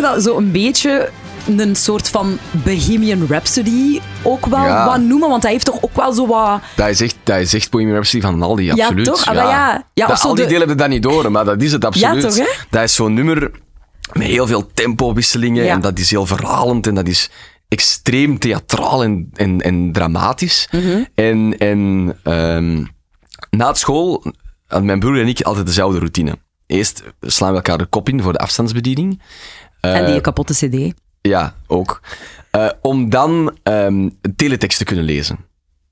[0.01, 1.09] dat zo een beetje
[1.57, 4.85] een soort van Bohemian Rhapsody ook wel Ja.
[4.85, 5.29] wat noemen?
[5.29, 6.59] Want hij heeft toch ook wel zo wat...
[6.75, 9.05] Dat is echt, dat is echt Bohemian Rhapsody van Aldi, absoluut.
[9.05, 9.25] toch?
[9.25, 9.87] Ah, maar ja.
[9.93, 11.85] Ja, Dat- zo al die de- delen hebben dat niet door, maar dat is het
[11.85, 12.21] absoluut.
[12.21, 12.45] toch, hè?
[12.69, 13.51] Dat is zo'n nummer
[14.13, 15.73] met heel veel tempowisselingen Ja.
[15.73, 17.29] en dat is heel verhalend en dat is
[17.67, 20.67] extreem theatraal en, en, en dramatisch.
[20.71, 21.03] Mhm.
[21.15, 22.83] En, en ehm,
[23.49, 24.23] na het school
[24.67, 26.37] hadden mijn broer en ik altijd dezelfde routine.
[26.67, 29.21] Eerst slaan we elkaar de kop in voor de afstandsbediening.
[29.93, 30.93] En die kapotte cd.
[31.21, 32.01] Ja, ook.
[32.51, 35.37] Eh, om dan ehm teletext te kunnen lezen.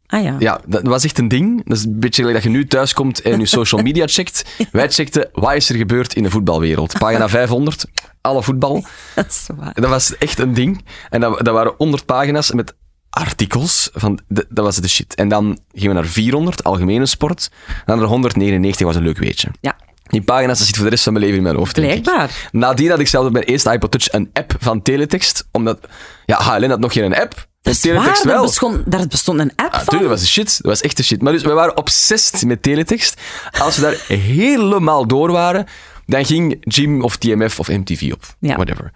[0.07, 0.35] Ah ja.
[0.39, 1.65] Ja, dat was echt een ding.
[1.67, 4.45] Dat is een beetje gelijk dat je nu thuis komt en je social media checkt.
[4.71, 6.97] Wij checkten, wat is er gebeurd in de voetbalwereld?
[6.97, 7.85] Pagina 500,
[8.21, 8.85] alle voetbal.
[9.15, 9.73] Dat is waar.
[9.73, 10.85] Dat was echt een ding.
[11.09, 12.75] En dat, dat waren 100 pagina's met
[13.09, 13.89] artikels.
[13.93, 15.15] Van, de- dat was de shit.
[15.15, 17.49] En dan gingen we naar 400, algemene sport.
[17.67, 19.49] En dan naar 199 was een leuk weetje.
[19.61, 21.91] Ja, Die pagina's dat zit voor de rest van mijn leven in mijn hoofd, denk
[21.91, 22.01] ik.
[22.01, 22.49] blijkbaar.
[22.51, 25.47] Nadien had ik zelf op mijn eerste iPod Touch een app van Teletext.
[25.51, 25.79] Omdat,
[26.25, 27.47] ja, HLN had nog geen app.
[27.61, 28.35] Dat is Teletext waar, wel.
[28.35, 29.85] daar bestond, daar bestond een app Ah, van.
[29.85, 30.45] tuurlijk, dat was de shit.
[30.57, 31.21] Dat was echt de shit.
[31.21, 33.21] Maar dus, we waren obsessed met teletext.
[33.61, 35.65] Als we daar helemaal door waren,
[36.05, 38.23] dan ging Jim of TMF of MTV op.
[38.39, 38.55] Ja.
[38.55, 38.91] Whatever.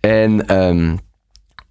[0.00, 0.96] En ehm,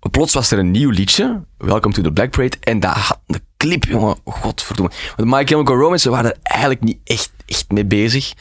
[0.09, 3.41] plots was er een nieuw liedje, Welcome to the Black Parade, en dat had een
[3.57, 4.91] clip, jongen, godverdomme.
[5.15, 8.33] Want My Chemical Romance, ze waren er eigenlijk niet echt, echt mee bezig.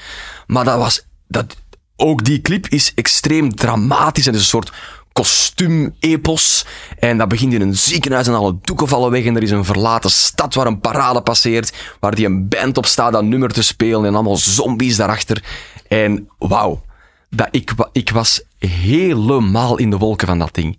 [0.47, 1.07] Maar dat was...
[1.31, 1.57] Dat,
[2.01, 4.73] ook die clip is extreem dramatisch en is een soort
[5.13, 6.67] kostuum-epos.
[6.99, 9.65] En dat begint in een ziekenhuis en alle doeken vallen weg en er is een
[9.65, 13.63] verlaten stad waar een parade passeert, waar die een band op staat dat nummer te
[13.63, 15.43] spelen en allemaal zombies daarachter.
[15.89, 16.83] En wauw,
[17.31, 20.79] dat ik, ik was helemaal in de wolken van dat ding.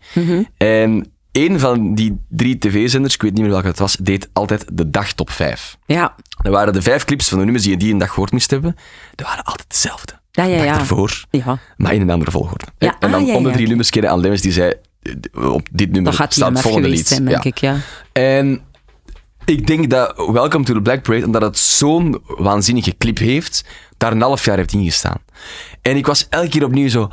[0.57, 4.65] En een van die drie tv-zenders, ik weet niet meer welke het was, deed altijd
[4.73, 5.77] de dagtop 5.
[5.85, 8.31] Ja, Er waren de vijf clips van de nummers die je die een dag gehoord
[8.31, 8.75] moest hebben.
[9.15, 10.19] Die waren altijd dezelfde.
[10.31, 10.79] Ja, ja, dag ja.
[10.79, 11.59] ervoor, ja.
[11.77, 12.65] maar in een andere volgorde.
[12.77, 15.67] Ja, en dan ah, ja, ja, drie nummers kennen aan Lemmens die zei, eh, op
[15.71, 17.07] dit nummer staat het volgende lied.
[17.07, 17.77] zijn, denk ik, ja.
[18.11, 18.61] En
[19.45, 23.65] ik denk dat Welcome to the Black Parade, omdat het zo'n waanzinnige clip heeft,
[23.97, 25.17] daar een half jaar heeft ingestaan.
[25.81, 27.09] En ik was elke keer opnieuw zo,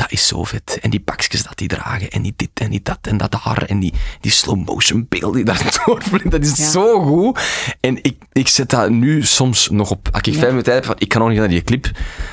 [0.00, 0.78] dat is zo vet.
[0.80, 3.62] En die pakjes dat die dragen, en die dit en die dat en dat haar,
[3.62, 6.70] en die, die slow motion beeld die daar doorvliegt, dat is Ja.
[6.70, 7.40] zo goed.
[7.80, 10.94] En ik, ik zet dat nu soms nog op, als ik vijf minuten heb, van,
[10.98, 11.90] ik kan nog niet naar die clip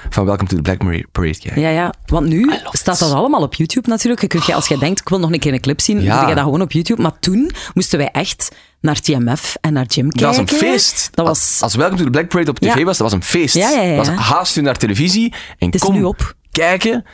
[0.10, 0.78] van Welcome to the Black
[1.12, 1.62] Parade kijken.
[1.62, 1.94] Ja, ja.
[2.06, 4.22] Want nu staat dat allemaal op YouTube natuurlijk.
[4.22, 6.08] Je kunt, je, als je denkt, ik wil nog een keer een clip zien, Ja.
[6.10, 7.02] dan doe je dat gewoon op YouTube.
[7.02, 10.42] Maar toen moesten wij echt naar TMF en naar Jim Dat kijken.
[10.46, 11.10] was een feest.
[11.14, 11.62] Dat Als- was...
[11.62, 12.84] Als Welcome to the Black Parade op tv Ja.
[12.84, 13.56] was, dat was een feest.
[13.56, 14.16] Ja, ja, ja, Dat ja.
[14.16, 16.36] was haast u naar televisie en kom nu op.
[16.52, 17.06] kijken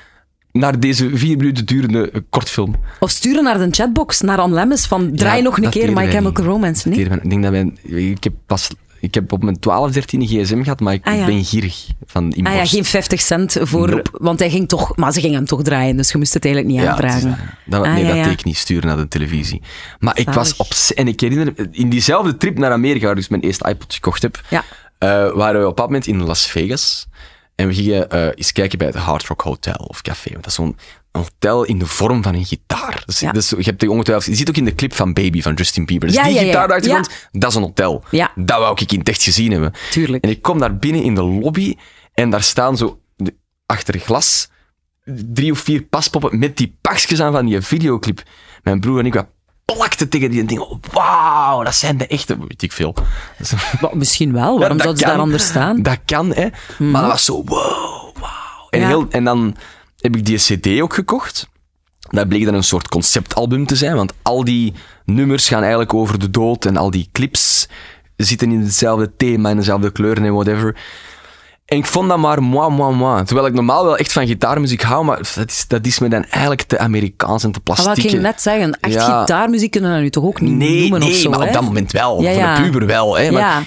[0.53, 2.75] naar deze vier minuten durende kortfilm.
[2.99, 6.45] Of sturen naar de chatbox, naar Anne van draai Ja, nog een keer My Chemical.
[6.45, 6.89] Romance.
[6.89, 6.99] Nee?
[6.99, 10.79] Ik denk dat wij, ik heb pas, ik heb op mijn 12, 13 gsm gehad,
[10.79, 11.25] maar ik Ah, ja.
[11.25, 13.89] ben gierig van Ah ja, geen 50 cent voor...
[13.89, 14.09] Nope.
[14.13, 14.95] Want hij ging toch...
[14.97, 17.11] Maar ze gingen hem toch draaien, dus je moest het eigenlijk niet Ja, het is
[17.11, 17.49] aanvragen.
[17.65, 17.83] dat.
[17.85, 19.61] Ah, nee, ja, dat deed ik niet sturen naar de televisie.
[19.99, 20.67] Maar ik was op...
[20.95, 23.93] En ik herinner me, in diezelfde trip naar Amerika, waar ik dus mijn eerste iPod
[23.93, 24.59] gekocht heb, eh,
[25.33, 27.07] waren we op dat moment in Las Vegas.
[27.55, 30.29] En we gingen eh, eens kijken bij het Hard Rock Hotel of Café.
[30.31, 30.77] Want dat is zo'n
[31.11, 33.03] hotel in de vorm van een gitaar.
[33.05, 33.31] Dus, Ja.
[33.31, 35.85] dus je, hebt die ongetwijfeld, je ziet ook in de clip van Baby van Justin
[35.85, 36.07] Bieber.
[36.07, 37.03] Dus Ja, die ja, gitaar daar Ja.
[37.31, 38.03] dat is een hotel.
[38.35, 39.73] Dat wou ik in het echt gezien hebben.
[39.91, 40.23] Tuurlijk.
[40.23, 41.75] En ik kom daar binnen in de lobby
[42.13, 43.35] en daar staan zo de-
[43.65, 44.49] achter glas
[45.05, 48.23] drie of vier paspoppen met die pakjes aan van die videoclip.
[48.63, 49.27] Mijn broer en ik wat
[49.65, 50.79] plakten tegen die dingen.
[50.91, 52.95] Wauw, dat zijn de echte, weet ik veel.
[53.81, 54.59] Maar misschien wel.
[54.59, 55.81] Waarom dat zouden ze daar anders staan?
[55.81, 56.47] Dat kan, hè.
[56.77, 58.67] Maar dat was zo, wow, wauw.
[58.69, 58.87] En, Ja.
[58.87, 59.55] heel, en dan
[59.99, 61.51] heb ik die cd ook gekocht.
[61.99, 64.73] Dat bleek dan een soort conceptalbum te zijn, want al die
[65.05, 67.67] nummers gaan eigenlijk over de dood en al die clips
[68.15, 70.75] zitten in hetzelfde thema, in dezelfde kleuren en whatever.
[71.73, 73.23] En ik vond dat maar moi, moi, moi.
[73.23, 76.23] Terwijl ik normaal wel echt van gitaarmuziek hou, maar dat is, dat is me dan
[76.23, 77.87] eigenlijk te Amerikaans en te Ah, plastiek.
[77.87, 79.19] wat ik ging net zeggen, echt Ja.
[79.19, 81.47] gitaarmuziek kunnen we dat nu toch ook niet Nee, noemen nee, of zo, maar hè?
[81.47, 82.21] op dat moment wel.
[82.21, 83.17] Ja, Voor de puber wel.
[83.17, 83.63] Hè, maar, ja,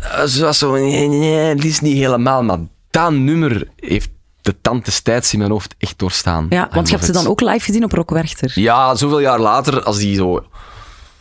[0.00, 2.42] eh, Ze was zo, nee, nee, dit is niet helemaal.
[2.42, 2.58] Maar
[2.90, 4.08] dat nummer heeft
[4.42, 6.46] de tand destijds in mijn hoofd echt doorstaan.
[6.48, 8.52] ja, want je hebt ze dan ook live gezien op Rock Werchter.
[8.54, 10.44] Ja, zoveel jaar later, als die zo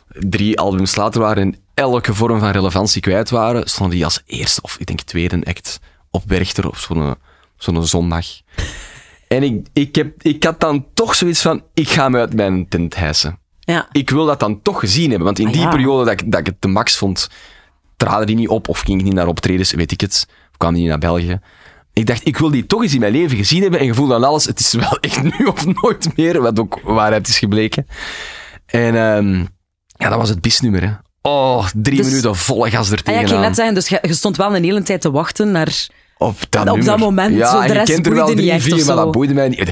[0.07, 4.61] drie albums later waren en elke vorm van relevantie kwijt waren, stonden die als eerste
[4.61, 5.79] of ik denk tweede act
[6.13, 7.15] op Werchter op zo'n
[7.57, 8.25] zo'n zondag.
[9.27, 12.67] En ik, ik, heb, ik had dan toch zoiets van, ik ga me uit mijn
[12.67, 13.39] tent hijsen.
[13.59, 13.87] Ja.
[13.91, 15.69] Ik wil dat dan toch gezien hebben, want in Ah, die ja.
[15.69, 17.29] periode dat ik, dat ik het de max vond,
[17.97, 20.27] traden die niet op of ging ik niet naar optredens, weet ik het.
[20.51, 21.39] Of kwam die niet naar België.
[21.93, 24.23] Ik dacht, ik wil die toch eens in mijn leven gezien hebben en gevoel dan
[24.23, 27.87] alles, het is wel echt nu of nooit meer, wat ook waarheid is gebleken.
[28.65, 29.39] En ehm,
[29.97, 30.91] ja, dat was het bisnummer, hè.
[31.21, 33.99] Oh, drie Dus- minuten volle gas er Ah, ja, ik ging net zeggen, dus je,
[34.01, 35.87] je stond wel een hele tijd te wachten naar...
[36.23, 36.99] Op dat, Op dat nummer.
[36.99, 39.33] moment, Ja, zo, de en je rest kent er wel drie, vier, maar dat boeide
[39.33, 39.71] mij niet.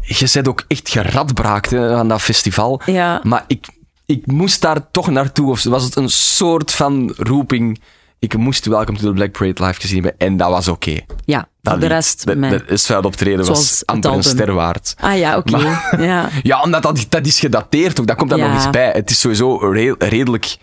[0.00, 2.80] Je bent ook echt geradbraakt hè, aan dat festival.
[2.86, 3.20] Ja.
[3.22, 3.66] Maar ik,
[4.06, 5.50] ik moest daar toch naartoe.
[5.50, 7.80] Of was het een soort van roeping.
[8.18, 10.20] Ik moest Welcome to the Black Parade live gezien hebben.
[10.28, 11.00] En dat was oké.
[11.24, 12.26] Ja, Dat voor de rest...
[12.26, 14.94] Dat, is het optreden was amper een ster waard.
[15.00, 15.78] Ah ja, oké.
[15.98, 16.28] Ja.
[16.42, 18.06] Ja, omdat dat, dat is gedateerd ook.
[18.06, 18.46] Dat komt daar Ja.
[18.46, 18.90] nog eens bij.
[18.90, 20.56] Het is sowieso re- redelijk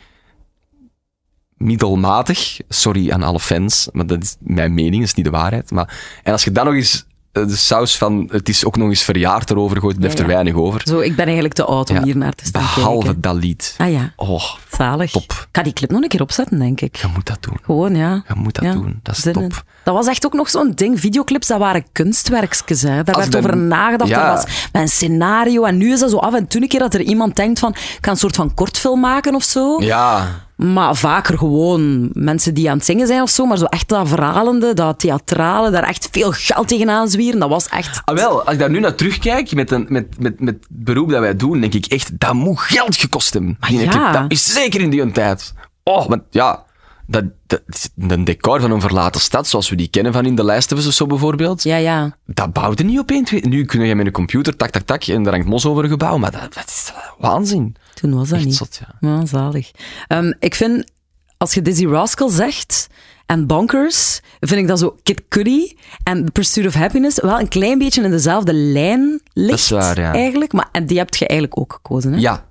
[1.57, 2.57] middelmatig.
[2.69, 5.71] Sorry aan alle fans, maar dat is mijn mening, dat is niet de waarheid.
[5.71, 8.89] Maar, en als je dan nog eens eh, de saus van het is ook nog
[8.89, 10.81] eens verjaard erover gooit, blijft Ja, er weinig over.
[10.85, 13.21] Zo, ik ben eigenlijk te oud om Ja, hier naar te staan Behalve kijken.
[13.21, 13.75] dat lied.
[13.77, 15.11] Ah ja, Oh, zalig.
[15.11, 15.31] Top.
[15.31, 16.95] Ik ga die clip nog een keer opzetten, denk ik.
[16.95, 17.57] je moet dat doen.
[17.61, 18.23] Gewoon, ja.
[18.27, 18.99] Je moet dat doen.
[19.03, 19.63] Dat is top.
[19.85, 20.99] Dat was echt ook nog zo'n ding.
[20.99, 22.81] Videoclips, dat waren kunstwerkjes.
[22.81, 23.03] Hè.
[23.03, 24.09] Daar Als werd over nagedacht.
[24.09, 24.33] Ja.
[24.33, 25.63] Dat was met een scenario.
[25.63, 27.69] En nu is dat zo af en toe een keer dat er iemand denkt van...
[27.71, 29.81] Ik ga een soort van kortfilm maken of zo.
[29.81, 33.45] Ja, Maar vaker gewoon mensen die aan het zingen zijn of zo.
[33.45, 37.39] Maar zo echt dat verhalende, dat theatrale, daar echt veel geld tegenaan zwieren.
[37.39, 38.01] Dat was echt...
[38.05, 41.09] Ah, wel, als ik daar nu naar terugkijk, met, een, met, met, met het beroep
[41.09, 43.57] dat wij doen, denk ik echt, dat moet geld gekost hebben.
[43.67, 44.11] Die ja.
[44.11, 45.53] Dat is zeker in die tijd.
[45.83, 46.63] Oh, want ja,
[47.07, 47.61] dat, dat
[47.97, 50.79] een decor van een verlaten stad, zoals we die kennen van in de lijst of
[50.79, 51.63] zo bijvoorbeeld.
[51.63, 52.17] Ja, ja.
[52.25, 53.47] Dat bouwde niet op één, twee.
[53.47, 55.89] Nu kun je met een computer, tak, tak, tak, en daar hangt mos over een
[55.89, 57.75] gebouw, maar dat, dat is waanzin.
[57.93, 58.55] Toen was dat Echt niet.
[58.55, 59.09] zot, ja.
[59.09, 59.71] Ja, zalig.
[60.07, 60.91] Ehm, ik vind,
[61.37, 62.87] als je Dizzy Rascal zegt
[63.25, 67.47] en Bonkers, vind ik dat zo Kid Cudi en The Pursuit of Happiness wel een
[67.47, 69.49] klein beetje in dezelfde lijn ligt.
[69.49, 70.13] Dat is waar, ja.
[70.13, 72.19] Eigenlijk, maar en die heb je eigenlijk ook gekozen, hè?
[72.19, 72.45] Ja.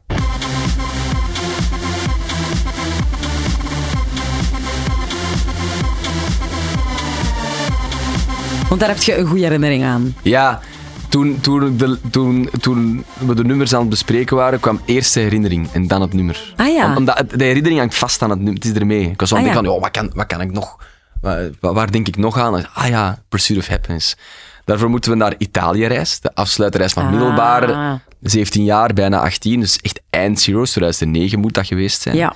[8.68, 10.14] Want daar heb je een goede herinnering aan.
[10.22, 10.60] Ja,
[11.08, 15.20] toen, toen, de, toen, toen we de nummers aan het bespreken waren, kwam eerst de
[15.20, 16.52] herinnering en dan het nummer.
[16.56, 16.86] Ah, ja.
[16.90, 18.54] Om- Omdat het- de herinnering hangt vast aan het nummer.
[18.62, 19.10] Het is ermee.
[19.10, 19.62] Ik was zo aan Ah, het ja.
[19.62, 20.76] denken van, wat, kan, wat kan ik nog...
[21.20, 22.66] Waar, waar denk ik nog aan?
[22.74, 24.16] Ah ja, Pursuit of Happiness.
[24.64, 26.18] Daarvoor moeten we naar Italië reizen.
[26.22, 27.10] De afsluiterreis van Ah.
[27.10, 28.00] middelbare.
[28.20, 29.60] 17 jaar, bijna 18.
[29.60, 30.70] Dus echt eind Zero's.
[30.70, 32.16] 2009 moet dat geweest zijn.
[32.16, 32.34] Ja.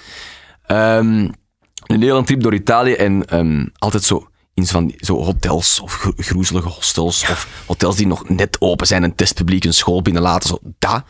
[0.67, 1.29] Ehm,
[1.87, 4.28] een hele trip door Italië en ehm, altijd zo
[4.59, 9.03] in van zo hotels of gro- groezelige hostels of hotels die nog net open zijn
[9.03, 10.49] en testpubliek een school binnenlaten.
[10.49, 11.03] Zo, dat.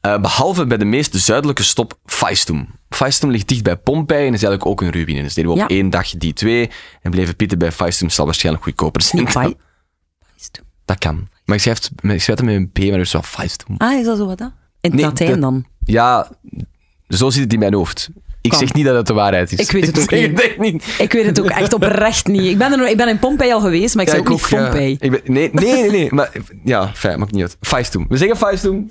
[0.00, 2.68] Eh, behalve bij de meest zuidelijke stop, Faistum.
[2.88, 5.22] Faistum ligt dicht bij Pompeii en is eigenlijk ook een ruïne.
[5.22, 6.70] Dus deden we op één dag die twee
[7.02, 8.10] en bleven pitten bij Faistum.
[8.10, 9.22] Zal waarschijnlijk goedkoper zijn.
[9.22, 9.54] Niet Fai-
[10.84, 11.28] Dat kan.
[11.44, 13.74] Maar ik schrijf, het- ik schrijf het met een P, maar dus wel Faistum.
[13.76, 14.38] Ah, is dat zo wat?
[14.38, 14.44] hè?
[14.44, 15.64] In het Nee, Latijn dan?
[15.84, 16.30] Ja,
[17.08, 18.08] zo zit het in mijn hoofd.
[18.42, 19.58] Ik zeg niet dat het de waarheid is.
[19.58, 20.58] Ik weet het ook zeg niet.
[20.58, 20.84] niet.
[20.98, 22.42] Ik weet het ook echt oprecht niet.
[22.44, 24.34] Ik ben, er, nog- ik ben in Pompeii al geweest, maar ik Ja, zei ook
[24.40, 24.62] niet ja.
[24.62, 24.96] Pompeii.
[25.00, 26.08] Ik ben, nee, nee, nee, nee.
[26.12, 26.30] Maar
[26.64, 27.56] ja, fijn, maakt niet uit.
[27.60, 28.06] Faistum.
[28.08, 28.90] We zeggen Faistum.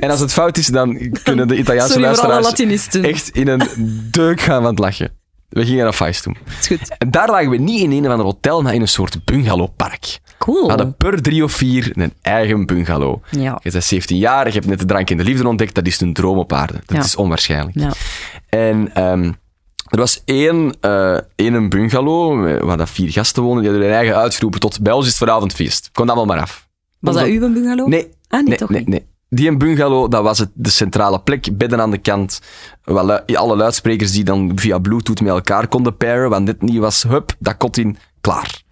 [0.00, 3.62] En als het fout is, dan kunnen de Italiaanse Sorry luisteraars echt in een
[4.10, 5.10] deuk gaan van het lachen.
[5.48, 6.34] We gingen naar Faistum.
[6.60, 6.96] Is goed.
[6.98, 10.18] En daar lagen we niet in een of ander hotel, maar in een soort bungalowpark.
[10.44, 10.62] Cool.
[10.62, 13.22] We hadden per drie of vier een eigen bungalow.
[13.30, 13.58] Ja.
[13.62, 16.00] Je bent 17 jaar, je hebt net de drank en de liefde ontdekt, dat is
[16.00, 16.72] een droom op aarde.
[16.86, 17.02] Dat Ja.
[17.02, 17.78] is onwaarschijnlijk.
[17.78, 17.92] Ja.
[18.48, 19.32] En ehm,
[19.88, 23.98] Er was één, eh één een bungalow, waar dat vier gasten woonden, die hadden hun
[23.98, 25.90] eigen uitgeroepen tot bij ons is het vanavond feest.
[25.92, 26.68] Kom dat wel maar af.
[27.00, 27.86] Was dat uw bungalow?
[27.88, 28.02] Nee.
[28.28, 28.88] Ah, nee, nee, toch nee, niet.
[28.88, 29.06] nee.
[29.28, 32.40] Die een bungalow, dat was het, de centrale plek, bedden aan de kant.
[32.84, 37.02] Wel, alle luidsprekers die dan via bluetooth met elkaar konden pairen, want dit niet was,
[37.02, 38.62] hup, dat kot in, klaar.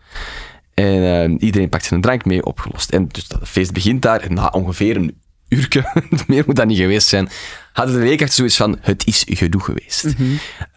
[0.80, 2.90] En eh, iedereen pakt zijn drank mee, opgelost.
[2.90, 5.92] En dus dat feest begint daar, en na ongeveer een uurtje,
[6.26, 7.28] meer moet dat niet geweest zijn,
[7.72, 10.14] hadden de leerkrachten zoiets van, het is genoeg geweest.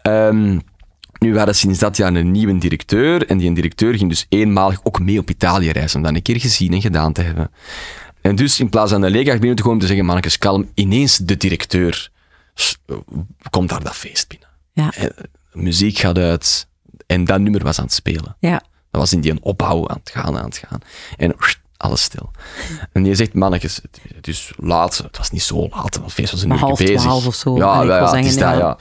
[0.02, 0.58] Ehm,
[1.18, 4.80] nu we hadden sinds dat jaar een nieuwe directeur, en die directeur ging dus eenmalig
[4.82, 7.50] ook mee op Italië reizen, om dat een keer gezien en gedaan te hebben.
[8.20, 11.16] En dus in plaats van de leerkracht binnen te komen te zeggen, mannetjes, kalm, ineens
[11.16, 12.10] de directeur
[12.86, 12.96] eh,
[13.50, 14.48] komt daar dat feest binnen.
[14.72, 14.92] Ja.
[14.96, 16.68] En, eh, muziek gaat uit,
[17.06, 18.36] en dat nummer was aan het spelen.
[18.38, 18.62] Ja.
[18.94, 20.78] Dat was in die een opbouw aan het gaan, aan het gaan.
[21.16, 21.34] En
[21.76, 22.30] alles stil.
[22.92, 23.80] En je zegt, mannetjes,
[24.14, 24.96] het, is laat.
[24.96, 27.00] Het was niet zo laat, want het feest was een uur half bezig.
[27.00, 27.56] twaalf of zo.
[27.56, 28.78] Ja, ja, is dat, ja.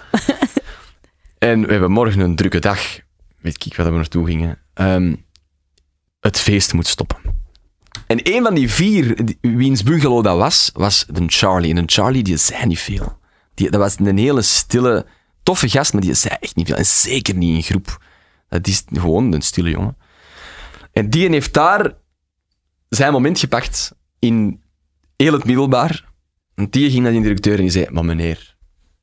[1.37, 2.99] en we hebben morgen een drukke dag.
[3.39, 4.59] Weet ik waar we naartoe gingen.
[4.73, 5.15] Ehm,
[6.19, 7.17] het feest moet stoppen.
[8.07, 11.71] En een van die vier, wiens bungalow dat was, was een Charlie.
[11.71, 13.17] En een Charlie, die zei niet veel.
[13.53, 15.05] Die, dat was een hele stille,
[15.43, 16.77] toffe gast, maar die zei echt niet veel.
[16.77, 18.01] En zeker niet in groep.
[18.49, 19.97] Dat is gewoon een stille jongen.
[20.93, 21.91] En die heeft daar
[22.89, 24.61] zijn moment gepakt in
[25.17, 26.05] heel het middelbaar.
[26.55, 28.55] En die ging naar die directeur en die zei, maar meneer,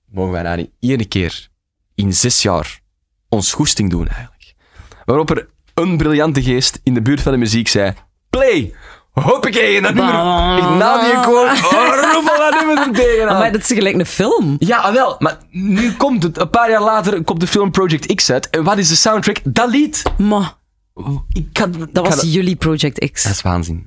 [0.05, 1.49] mogen wij nou niet één keer
[1.95, 2.81] in zes jaar
[3.29, 4.55] ons goesting doen eigenlijk?
[5.05, 7.93] Waarop er een briljante geest in de buurt van de muziek zei,
[8.31, 8.75] play!
[9.11, 10.15] Hoppakee, en dat nummer,
[10.59, 13.39] echt na die koor, oh, roep al dat nummer er tegenaan.
[13.39, 14.57] Maar dat is gelijk een film.
[14.59, 15.17] Ja, ah, wel.
[15.19, 16.39] Maar nu komt het.
[16.39, 18.51] Een paar jaar later komt de film Project X uit.
[18.51, 19.41] En wat is de soundtrack?
[19.45, 20.03] Dat lied.
[20.19, 20.55] Maar
[21.33, 23.23] Ik kan, dat was jullie Project X.
[23.23, 23.85] Dat is waanzin.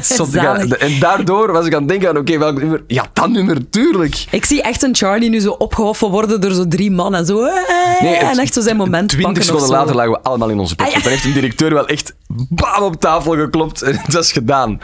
[0.00, 0.68] Zalig.
[0.68, 2.84] en daardoor was ik aan het denken aan, oké, welk nummer?
[2.86, 4.24] Ja, dat nummer, tuurlijk.
[4.30, 7.26] Ik zie echt een Charlie nu zo opgehoffen worden door zo drie mannen.
[7.26, 10.74] Zo, eh, en echt zo zijn moment Twintig seconden later lagen we allemaal in onze
[10.74, 10.86] bed.
[10.86, 11.00] Ah, ja.
[11.00, 13.82] Dan heeft een directeur wel echt bam op tafel geklopt.
[13.82, 14.80] En dat is gedaan.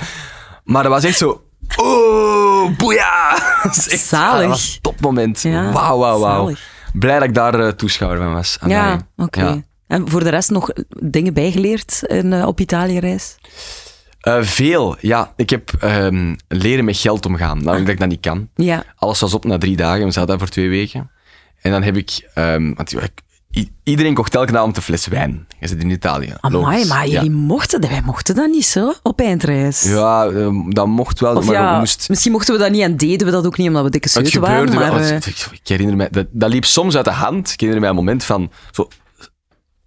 [0.64, 1.40] Maar dat was echt zo...
[1.76, 3.38] Oh, boeia!
[3.62, 4.40] Dat is echt, Zalig.
[4.40, 5.42] dat was een topmoment.
[5.42, 6.42] Wauw, wauw, wauw.
[6.44, 6.60] zalig.
[6.92, 8.58] Blij dat ik daar eh, toeschouwer van was.
[8.66, 9.40] Ja, oké.
[9.40, 9.62] Ja.
[9.86, 10.70] En voor de rest nog
[11.00, 13.36] dingen bijgeleerd in, eh, op Italië-reis?
[14.20, 15.32] Eh, veel, ja.
[15.36, 17.62] Ik heb ehm, leren met geld omgaan.
[17.64, 18.48] Nou, dat ik dat niet kan.
[18.54, 18.84] Ja.
[18.96, 20.04] Alles was op na drie dagen.
[20.04, 21.10] We zaten daar voor twee weken.
[21.60, 22.30] En dan heb ik...
[22.34, 22.94] ehm, want
[23.56, 25.46] i- iedereen kocht elke avond een fles wijn.
[25.60, 26.34] Je zit in Italië.
[26.40, 27.12] Amai, maar ja.
[27.12, 29.82] jullie mochten, wij mochten dat niet zo op eindreis.
[29.82, 32.08] Ja, ehm, dat mocht wel, Of maar ja, we moest...
[32.08, 34.40] misschien mochten we dat niet en deden we dat ook niet omdat we dikke zeuten
[34.40, 34.56] waren.
[34.68, 35.10] gebeurde Maar, wel.
[35.10, 37.50] eh, Ik, herinner me, dat, dat liep soms uit de hand.
[37.52, 38.88] Ik herinner mij een moment van zo,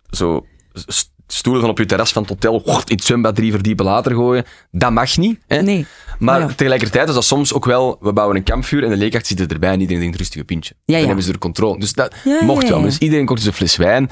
[0.09, 3.85] zo st- stoelen van op je terras van het hotel in het zwembad drie verdiepen
[3.85, 4.45] later gooien.
[4.71, 5.39] Dat mag niet.
[5.47, 5.61] Hè?
[5.61, 5.85] Nee.
[6.19, 6.47] Maar ja.
[6.47, 9.71] tegelijkertijd is dat soms ook wel, we bouwen een kampvuur en de leerkracht zit erbij
[9.71, 10.73] en iedereen denkt rustig een pintje.
[10.77, 10.97] Ja, ja.
[10.97, 11.79] Dan hebben ze er controle.
[11.79, 12.81] Dus dat mocht wel.
[12.81, 14.09] Dus iedereen kocht dus een fles wijn.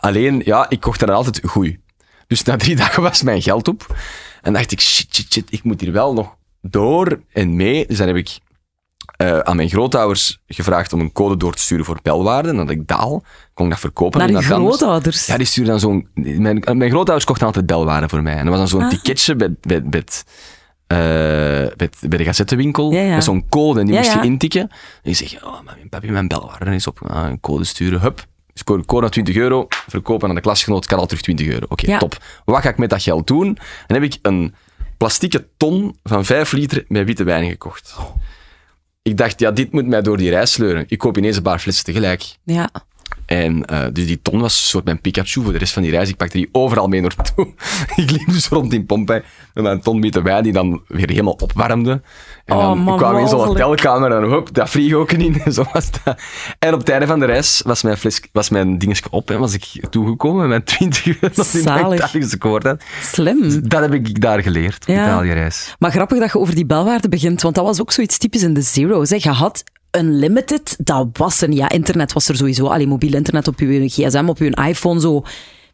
[0.00, 1.80] Alleen, ja, ik kocht dan altijd goeie.
[2.26, 3.96] Dus na drie dagen was mijn geld op.
[4.42, 7.86] En dacht ik, shit, shit, shit, ik moet hier wel nog door en mee.
[7.86, 8.38] Dus dan heb ik
[9.20, 12.52] eh, aan mijn grootouders gevraagd om een code door te sturen voor belwaarden.
[12.52, 14.18] En had ik daal, kon ik dat verkopen.
[14.18, 14.46] naar anders.
[14.46, 15.26] grootouders.
[15.26, 16.08] Ja, die stuurden dan zo'n...
[16.14, 18.34] Mijn, mijn grootouders kochten altijd belwaarden voor mij.
[18.36, 18.90] En dat was dan zo'n Ah.
[18.90, 20.24] ticketje bij, bij, bij, het,
[20.86, 20.98] eh,
[22.08, 22.92] bij, de gazettenwinkel.
[22.92, 23.14] Ja, ja.
[23.14, 24.60] Met zo'n code en die Ja, moest je intikken.
[25.02, 27.00] En ik zeg, oh, maar mijn papi, mijn belwaarden is op.
[27.10, 28.26] Ah, een code sturen, hup.
[28.54, 31.66] Score code naar 20 euro, verkopen aan de klasgenoot, kan al terug 20 euro.
[31.68, 32.16] Oké, top.
[32.44, 33.58] Wat ga ik met dat geld doen?
[33.86, 34.54] Dan heb ik een
[34.96, 37.96] plastieke ton van 5 liter met witte wijn gekocht.
[39.02, 40.84] Ik dacht, ja, dit moet mij door die reis sleuren.
[40.88, 42.36] Ik koop ineens een paar flessen tegelijk.
[42.44, 42.70] Ja.
[43.30, 45.90] En eh, dus die ton was een soort mijn Pikachu voor de rest van die
[45.90, 46.08] reis.
[46.08, 47.46] Ik pakte die overal mee naartoe.
[47.96, 49.22] ik liep dus rond in Pompei
[49.54, 52.02] met mijn ton witte wijn die dan weer helemaal opwarmde.
[52.44, 55.40] En Oh, dan man, kwam in zo'n hotelkamer en hop, dat vlieg ook in.
[55.44, 56.20] En, zo was dat.
[56.58, 59.38] en op het einde van de reis was mijn, fles, was mijn dingetje op en
[59.38, 62.00] was ik toegekomen met mijn 20 euro Zalig.
[62.62, 62.82] had.
[63.02, 63.68] Slim.
[63.68, 65.04] Dat heb ik daar geleerd, op Ja.
[65.04, 65.74] Italië-reis.
[65.78, 68.54] Maar grappig dat je over die belwaarden begint, want dat was ook zoiets typisch in
[68.54, 69.10] de Zero's.
[69.10, 69.16] Hè.
[69.20, 69.64] Je had
[69.98, 71.58] Unlimited, dat was niet.
[71.58, 72.66] Ja, internet was er sowieso.
[72.66, 75.22] Alleen mobiel internet op je gsm, op je iPhone, zo...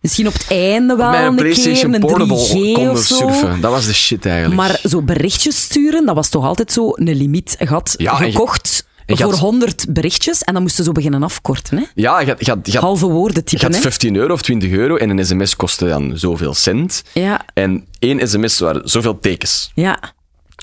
[0.00, 3.16] Misschien op het einde wel een een PlayStation keer, een Portable 3G konden of zo.
[3.16, 3.60] surfen.
[3.60, 4.56] Dat was de shit eigenlijk.
[4.56, 7.56] Maar zo berichtjes sturen, dat was toch altijd zo een limiet.
[7.58, 10.92] Je had Ja, je- gekocht je voor had- 100 berichtjes en dan moesten ze zo
[10.94, 11.78] beginnen afkorten.
[11.78, 11.84] Hè?
[11.94, 13.66] ja, je had, je had, je had, Halve woorden je typen.
[13.66, 13.80] had Hè?
[13.80, 17.02] 15 euro of 20 euro en een sms kostte dan zoveel cent.
[17.14, 19.70] Ja, En één sms waren zoveel tekens.
[19.74, 19.98] ja.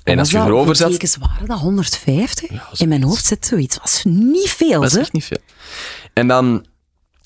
[0.03, 1.59] En als je erover zat, tekens waren dat?
[1.59, 2.49] 150?
[2.49, 2.79] zoiets.
[2.81, 3.77] In mijn hoofd zit zoiets.
[3.77, 4.99] was niet veel, dat is hè?
[4.99, 5.37] echt niet veel.
[6.13, 6.65] En dan,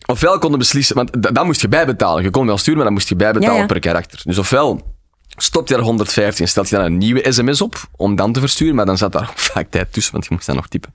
[0.06, 2.24] ofwel konden beslissen, want d- dat moest je bijbetalen.
[2.24, 3.66] Je kon wel sturen, maar dan moest je bijbetalen Ja, ja.
[3.68, 4.22] per karakter.
[4.24, 4.96] Dus ofwel
[5.40, 8.40] stop je daar 150 en stelt je dan een nieuwe sms op om dan te
[8.40, 10.94] versturen, maar dan zat daar ook vaak tijd tussen, want je moest dan nog typen.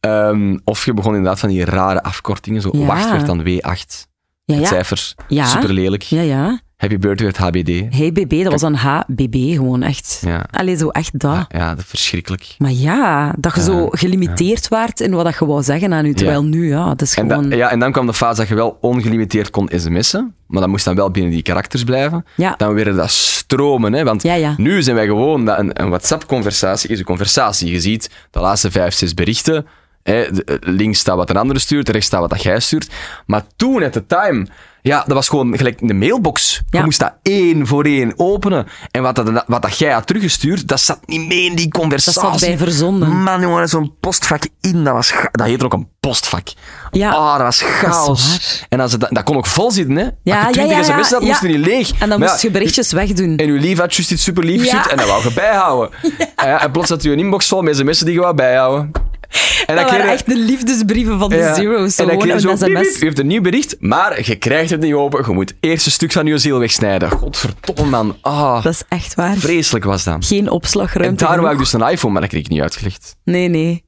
[0.00, 2.60] Ehm, of je begon inderdaad van die rare afkortingen.
[2.62, 2.86] Zo, Ja.
[2.86, 4.06] wacht werd dan W8.
[4.44, 4.66] Ja, Het ja.
[4.66, 5.46] cijfer, Ja.
[5.46, 6.02] super lelijk.
[6.02, 6.60] Ja, ja.
[6.82, 7.94] Happy birthday werd HBD.
[7.96, 10.22] Hey BB, dat was dan HBB gewoon echt.
[10.24, 10.46] Ja.
[10.50, 11.44] Allee, zo echt dat.
[11.48, 12.54] Ja, dat is verschrikkelijk.
[12.58, 16.14] Maar ja, dat je zo gelimiteerd waart in wat dat je wou zeggen aan u.
[16.14, 17.48] Terwijl nu, ja, dat is En, gewoon...
[17.48, 20.70] da- ja, en dan kwam de fase dat je wel ongelimiteerd kon sms'en, maar dat
[20.70, 22.24] moest dan wel binnen die karakters blijven.
[22.36, 22.54] Ja.
[22.56, 24.22] Dan werden dat stromen, hè, want
[24.56, 25.44] nu zijn wij gewoon...
[25.44, 27.70] Dat een, een WhatsApp-conversatie is een conversatie.
[27.72, 29.66] Je ziet de laatste vijf, zes berichten.
[30.02, 32.90] Hè, de- links staat wat een andere stuurt, rechts staat wat dat jij stuurt.
[33.26, 34.46] Maar toen, at the time...
[34.82, 36.62] Ja, dat was gewoon gelijk een mailbox.
[36.70, 36.78] Ja.
[36.78, 38.66] Je moest dat één voor één openen.
[38.90, 42.22] En wat dat, wat dat jij had teruggestuurd, dat zat niet mee in die conversatie.
[42.22, 43.22] Dat zat bij verzonden.
[43.22, 45.12] Man, jongen, zo'n postvak in, dat was...
[45.30, 46.48] Dat heette ook een postvak.
[46.90, 47.10] Ja.
[47.10, 48.64] Ah, dat was chaos.
[48.68, 50.02] en als het, dat kon ook vol zitten, hè.
[50.22, 51.90] Ja, als je ja, 20 ja, ja, sms had, moest je niet leeg.
[51.98, 53.36] En dan Maar moest je berichtjes wegdoen.
[53.36, 54.70] En uw lief had juist iets super lief Ja.
[54.70, 55.90] gestuurd en dat wou je bijhouden.
[56.36, 58.90] En, ja, en plots had je een inbox vol met sms'en die je wou bijhouden.
[59.66, 61.54] En Dat waren echt de liefdesbrieven van de ja.
[61.54, 61.96] Zero's.
[61.96, 63.00] En dan een zo, sms.
[63.00, 65.24] u heeft een nieuw bericht, maar je krijgt het niet open.
[65.26, 67.10] Je moet eerst een stuk van je ziel wegsnijden.
[67.10, 68.16] Godverdomme, man.
[68.20, 69.36] Ah, Dat is echt waar.
[69.36, 70.24] vreselijk was dat.
[70.26, 71.24] Geen En opslagruimte.
[71.24, 73.16] daar wou ik dus een iPhone, maar dat kreeg ik niet uitgelegd.
[73.24, 73.72] Nee, nee.
[73.74, 73.82] Dat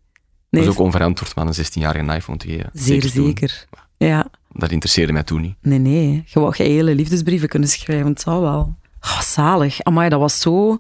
[0.51, 0.63] nee.
[0.63, 2.71] is ook onverantwoord om aan een 16-jarige een iPhone te geven.
[2.73, 3.11] Zeer toen.
[3.11, 3.67] zeker.
[3.97, 4.27] Ja.
[4.53, 5.55] Dat interesseerde mij toen niet.
[5.63, 6.23] Nee, nee.
[6.27, 8.07] Je wou je hele liefdesbrieven kunnen schrijven.
[8.07, 8.77] Het zou wel.
[9.01, 9.83] Oh, zalig.
[9.83, 10.79] Amai, dat was zo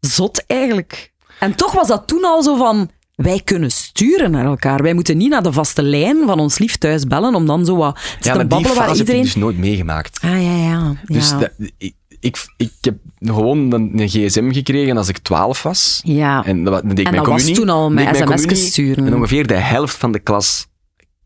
[0.00, 1.12] zot eigenlijk.
[1.38, 2.90] En toch was dat toen al zo van...
[3.22, 4.82] Wij kunnen sturen naar elkaar.
[4.82, 7.76] Wij moeten niet naar de vaste lijn van ons lief thuis bellen om dan zo
[7.76, 9.22] wat te Ja, maar die babbelen fase waar heb ik iedereen...
[9.22, 10.18] dus nooit meegemaakt.
[10.22, 10.94] Ah, ja, ja.
[11.04, 11.38] Dus ja.
[11.38, 16.00] dat- ik, ik, ik heb gewoon een, een gsm gekregen als ik 12 was.
[16.04, 16.44] Ja.
[16.44, 19.06] En dat, deed En mijn dat was toen al met mijn sms'jes sturen.
[19.06, 20.66] En ongeveer de helft van de klas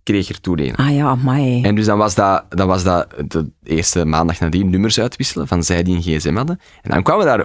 [0.03, 0.77] kreeg er toen een.
[0.77, 1.63] Ah ja, amai.
[1.63, 5.63] En dus dan was dat, dan was dat de eerste maandag nadien nummers uitwisselen van
[5.63, 6.61] zij die een gsm hadden.
[6.83, 7.45] En dan kwamen daar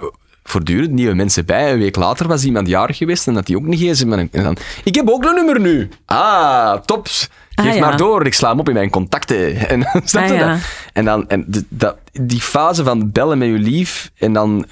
[0.50, 1.72] voortdurend nieuwe mensen bij.
[1.72, 4.18] Een week later was iemand jarig geweest en dat die ook een gsm had.
[4.32, 5.88] En dan, ik heb ook een nummer nu.
[6.06, 7.06] Ah, top.
[7.06, 7.80] Geef Ah, ja.
[7.80, 9.56] maar door, ik sla hem op in mijn contacten.
[9.68, 10.58] En, Ah, ja.
[10.92, 14.66] En, dan, en dat, die fase van bellen met je lief en dan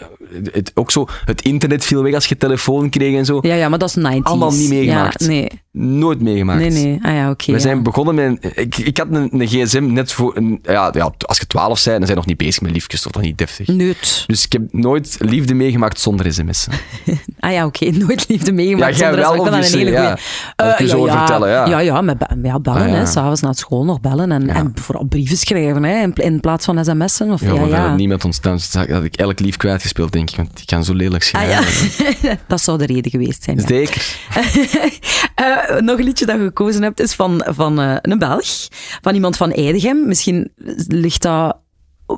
[0.53, 3.39] het, ook zo, het internet viel weg als je telefoon kreeg en zo.
[3.43, 4.23] Ja, ja, maar dat is 90s.
[4.23, 5.21] Allemaal niet meegemaakt.
[5.21, 5.49] Ja, nee.
[5.73, 6.61] Nooit meegemaakt.
[6.61, 6.99] Nee, nee.
[7.03, 7.47] Ah ja, oké.
[7.47, 7.59] We ja.
[7.59, 8.53] zijn begonnen met...
[8.55, 10.37] Ik, ik had een, een gsm net voor...
[10.37, 13.03] Een, ja, ja, als je twaalf bent, dan zijn je nog niet bezig met liefjes,
[13.03, 13.67] toch nog niet deftig.
[13.67, 14.25] Neut.
[14.27, 16.73] Dus ik heb nooit liefde meegemaakt zonder sms'en.
[17.41, 17.91] Ah ja, oké.
[17.91, 18.97] Nooit liefde meegemaakt.
[18.97, 19.35] Ja, zonder dat.
[19.35, 19.91] Ik dat een hele goeie.
[19.91, 20.19] ja.
[20.57, 21.67] Dat kun je zo vertellen, ja.
[21.67, 22.83] Ja, ja, met ja bellen.
[22.83, 23.05] Ah, ja.
[23.05, 24.33] S'avonds na school nog bellen.
[24.33, 26.08] En, en vooral brieven schrijven, hè.
[26.09, 27.31] In, pl- in plaats van sms'en.
[27.33, 27.89] Of, Ja, ja, maar ja.
[27.89, 28.59] dat niemand ontstaan.
[28.73, 30.37] had ik elk lief kwijtgespeeld, denk ik.
[30.37, 31.63] Want ik kan zo lelijk Ah, ja.
[31.63, 32.39] schrijven.
[32.49, 33.57] dat zou de reden geweest zijn.
[33.59, 33.67] Ja.
[33.67, 34.17] Zeker.
[35.35, 38.47] Eh, nog een liedje dat je gekozen hebt is van, van eh, een Belg.
[39.03, 40.07] Van iemand van Eidegem.
[40.07, 40.53] Misschien
[40.89, 41.57] ligt dat...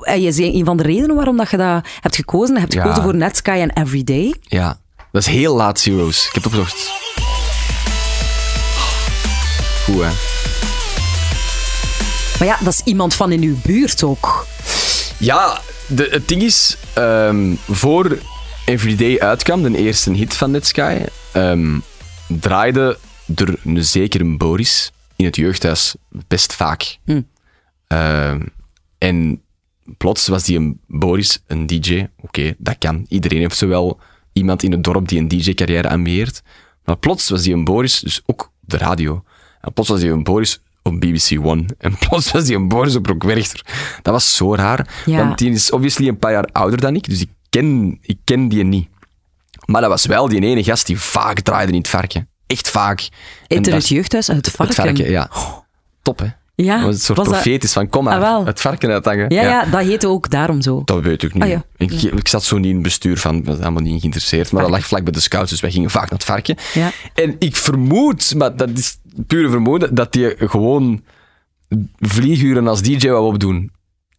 [0.01, 2.55] eh, Je zei een van de redenen waarom dat je dat hebt gekozen.
[2.55, 2.81] Je hebt Ja.
[2.83, 4.35] gekozen voor Netsky en Everyday.
[4.41, 4.79] Ja.
[5.13, 6.27] Dat is heel laat, Zero's.
[6.27, 6.91] Ik heb het opgezocht.
[9.85, 10.09] Goed, hè?
[12.41, 14.47] Maar ja, dat is iemand van in uw buurt ook.
[15.19, 18.19] Ja, de, het ding is, ehm, voor
[18.65, 20.99] Everyday uitkwam, de eerste hit van Netsky,
[21.33, 21.79] ehm,
[22.27, 22.99] draaide
[23.35, 26.99] er een zekere Boris in het jeugdhuis best vaak.
[27.05, 27.23] Hm.
[27.87, 28.41] Ehm,
[28.99, 29.43] en
[29.97, 32.07] plots was die een Boris een DJ.
[32.21, 33.07] Oké, dat kan.
[33.09, 34.01] Iedereen heeft zowel
[34.33, 36.43] iemand in het dorp die een DJ-carrière ambieert.
[36.85, 39.25] Maar plots was die een Boris, dus ook de radio.
[39.61, 41.65] En plots was die een Boris op BBC One.
[41.79, 43.65] En plots was die een Boris Werchter.
[44.03, 45.03] Dat was zo raar.
[45.07, 45.17] Ja.
[45.17, 48.49] Want die is obviously een paar jaar ouder dan ik, dus ik ken, ik ken
[48.49, 48.89] die niet.
[49.67, 52.29] Maar dat was wel die ene gast die vaak draaide in het varken.
[52.47, 53.09] Echt vaak.
[53.47, 54.77] In het jeugdhuis uit Varken.
[54.77, 55.31] Het varken, ja.
[56.03, 56.27] Top, hè?
[56.65, 59.35] Ja, Dat was een soort was dat- profetisch van, kom maar, Ah, het varken uithangen.
[59.35, 60.83] Ja, ja, dat heette ook daarom zo.
[60.85, 61.43] Dat weet ik niet.
[61.43, 61.65] Ah, ja.
[61.77, 64.71] ik, ik zat zo niet in het bestuur van, was helemaal niet geïnteresseerd, maar dat
[64.71, 66.57] lag vlak bij de scouts, dus wij gingen vaak naar het varken.
[66.75, 66.91] Ja.
[67.15, 71.03] En ik vermoed, maar dat is pure vermoeden, dat die gewoon
[71.99, 73.71] vlieguren als DJ wou opdoen.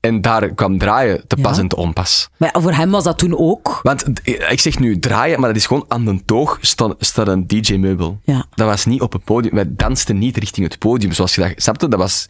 [0.02, 1.62] En daar kwam draaien te pas Ja.
[1.62, 2.30] en te onpas.
[2.38, 3.80] Maar voor hem was dat toen ook.
[3.84, 7.28] Want eh, ik zeg nu draaien, maar dat is gewoon aan de toog staat, staat
[7.28, 8.20] een DJ-meubel.
[8.24, 8.46] Ja.
[8.56, 9.54] Dat was niet op het podium.
[9.56, 11.88] Wij dansten niet richting het podium, zoals je dat snapte.
[11.88, 12.26] Dat was,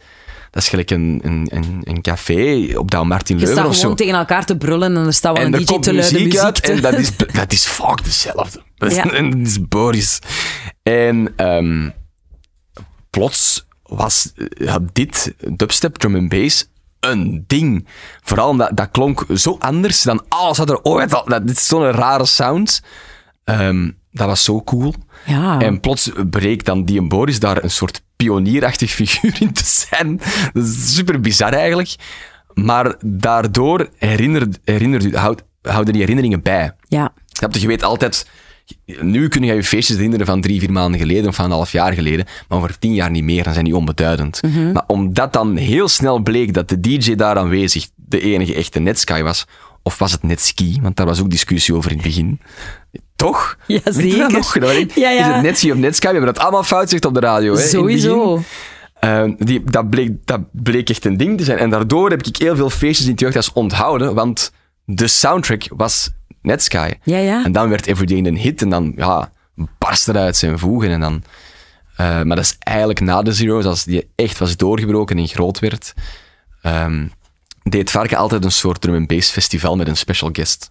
[0.50, 3.76] dat is gelijk een, een, een, een café op Douw Martin Je Leuven staat of
[3.80, 4.04] gewoon zo.
[4.04, 6.40] tegen elkaar te brullen en er staat wel En een DJ te luide muziek, muziek
[6.40, 8.62] uit te- en dat is, dat is vaak dezelfde.
[8.76, 9.10] Dat is, Ja.
[9.12, 10.18] en dat is Boris.
[10.82, 11.88] En ehm,
[13.10, 16.68] plots was eh, had dit, dubstep, drum and bass,
[17.10, 17.86] een ding.
[18.22, 21.24] Vooral omdat dat klonk zo anders dan alles wat er ooit al...
[21.24, 22.82] Dat, dit is zo'n rare sound.
[23.44, 24.94] Ehm, dat was zo cool.
[25.26, 25.60] Ja.
[25.60, 30.20] En plots breekt dan die en Boris daar een soort pionierachtig figuur in te zijn.
[30.52, 31.94] Dat is super bizar eigenlijk.
[32.54, 36.74] Maar daardoor herinnert, herinnert u, houd, houden die herinneringen bij.
[36.88, 37.12] Ja.
[37.50, 38.26] Je weet altijd,
[39.00, 41.72] Nu kun je je feestjes herinneren van drie, vier maanden geleden of van een half
[41.72, 44.42] jaar geleden, maar over tien jaar niet meer, dan zijn die onbeduidend.
[44.42, 44.72] Mhm.
[44.72, 49.22] Maar omdat dan heel snel bleek dat de DJ daar aanwezig de enige echte Netsky
[49.22, 49.46] was,
[49.82, 52.40] of was het Netski, want daar was ook discussie over in het begin.
[53.16, 53.56] Toch?
[53.66, 54.32] Ja, zeker.
[54.32, 54.58] nog?
[54.94, 55.28] Ja, ja.
[55.28, 56.06] Is het Netski of Netsky?
[56.06, 57.54] We hebben dat allemaal fout gezegd op de radio.
[57.54, 57.60] Hè.
[57.60, 58.42] Sowieso.
[59.00, 61.58] Eh, die, dat, bleek, dat bleek echt een ding te zijn.
[61.58, 64.52] En daardoor heb ik heel veel feestjes in het jeugdhuis onthouden, want
[64.84, 66.10] de soundtrack was
[66.42, 66.90] Netsky.
[67.02, 67.44] Ja, ja.
[67.44, 69.30] En dan werd Everyday een hit en dan ja,
[69.78, 70.90] barstte het uit zijn voegen.
[70.90, 71.22] En dan,
[71.96, 75.58] eh, maar dat is eigenlijk na de Zero's, als die echt was doorgebroken en groot
[75.58, 75.94] werd,
[76.62, 77.06] ehm,
[77.62, 80.70] deed Varken altijd een soort drum and bass festival met een special guest.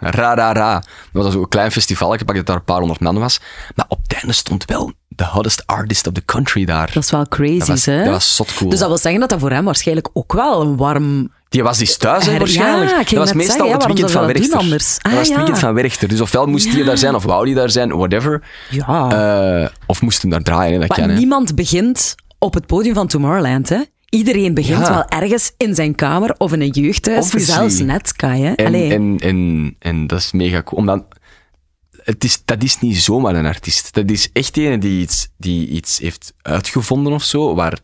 [0.00, 0.82] Ra, ra, ra.
[1.12, 3.40] Dat was zo'n klein festival, ik pak dat daar een paar honderd man was.
[3.74, 6.90] Maar op het einde stond wel de hottest artist of the country daar.
[6.92, 8.02] Dat is wel crazy, hè?
[8.04, 8.70] dat was zot cool.
[8.70, 11.32] Dus dat wil zeggen dat dat voor hem waarschijnlijk ook wel een warm...
[11.52, 12.90] Die was dus thuis, hè, Ja, waarschijnlijk.
[12.90, 14.50] ging dat was net meestal zeggen, ja, het weekend van Werchter.
[14.50, 15.36] dat Ah, was het ja.
[15.36, 16.08] weekend van Werchter.
[16.08, 16.84] Dus ofwel moest Ja.
[16.84, 18.42] daar zijn, of wou hij daar zijn, whatever.
[18.70, 19.10] Ja.
[19.62, 21.08] Eh, of moest hem daar draaien, hè, dat maar kan.
[21.10, 21.16] hè.
[21.16, 23.80] niemand begint op het podium van Tomorrowland, hè?
[24.08, 24.90] Iedereen begint Ja.
[24.94, 27.54] wel ergens in zijn kamer of in een jeugdhuis, Obviously.
[27.54, 28.52] zelfs Netsky, hè?
[28.52, 28.92] En, Allee.
[28.94, 30.80] en, en, en dat is mega cool.
[30.80, 31.04] Omdat
[32.02, 33.94] het is, dat is niet zomaar een artiest.
[33.94, 37.78] Dat is echt een die iets, die iets heeft uitgevonden of zo, waar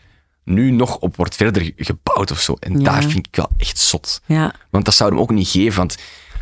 [0.48, 2.56] nu nog op wordt verder gebouwd of zo.
[2.60, 2.84] En Ja.
[2.84, 4.20] daar vind ik wel echt zot.
[4.26, 4.54] Ja.
[4.70, 5.76] Want dat zou hem ook niet geven.
[5.78, 5.96] Want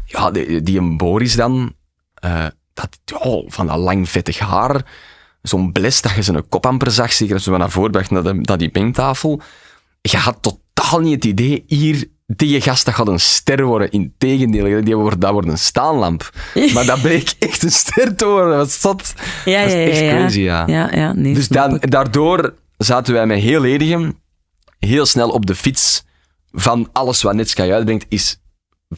[0.04, 1.72] ja, die, die een Boris dan,
[2.14, 2.88] eh, dat,
[3.20, 4.84] oh, van dat lang vettig haar,
[5.42, 8.22] zo'n bles dat je zijn kop amper zag, zeker als we naar voren bracht naar,
[8.22, 9.40] de- naar die mengtafel.
[10.00, 13.90] Je had totaal niet het idee, hier, die gast dat gaat een ster worden.
[13.90, 16.30] Integendeel, die wordt, dat wordt een staanlamp.
[16.74, 18.56] Maar dat bleek echt een ster te worden.
[18.56, 19.14] Dat zot.
[19.44, 20.10] Ja, dat is ja, ja, echt ja.
[20.16, 20.66] crazy, ja.
[20.66, 24.20] Ja, ja, nee, Dus dan, daardoor zaten wij met heel Edegem
[24.78, 26.04] heel snel op de fiets
[26.52, 28.40] van alles wat Netsky uitbrengt, is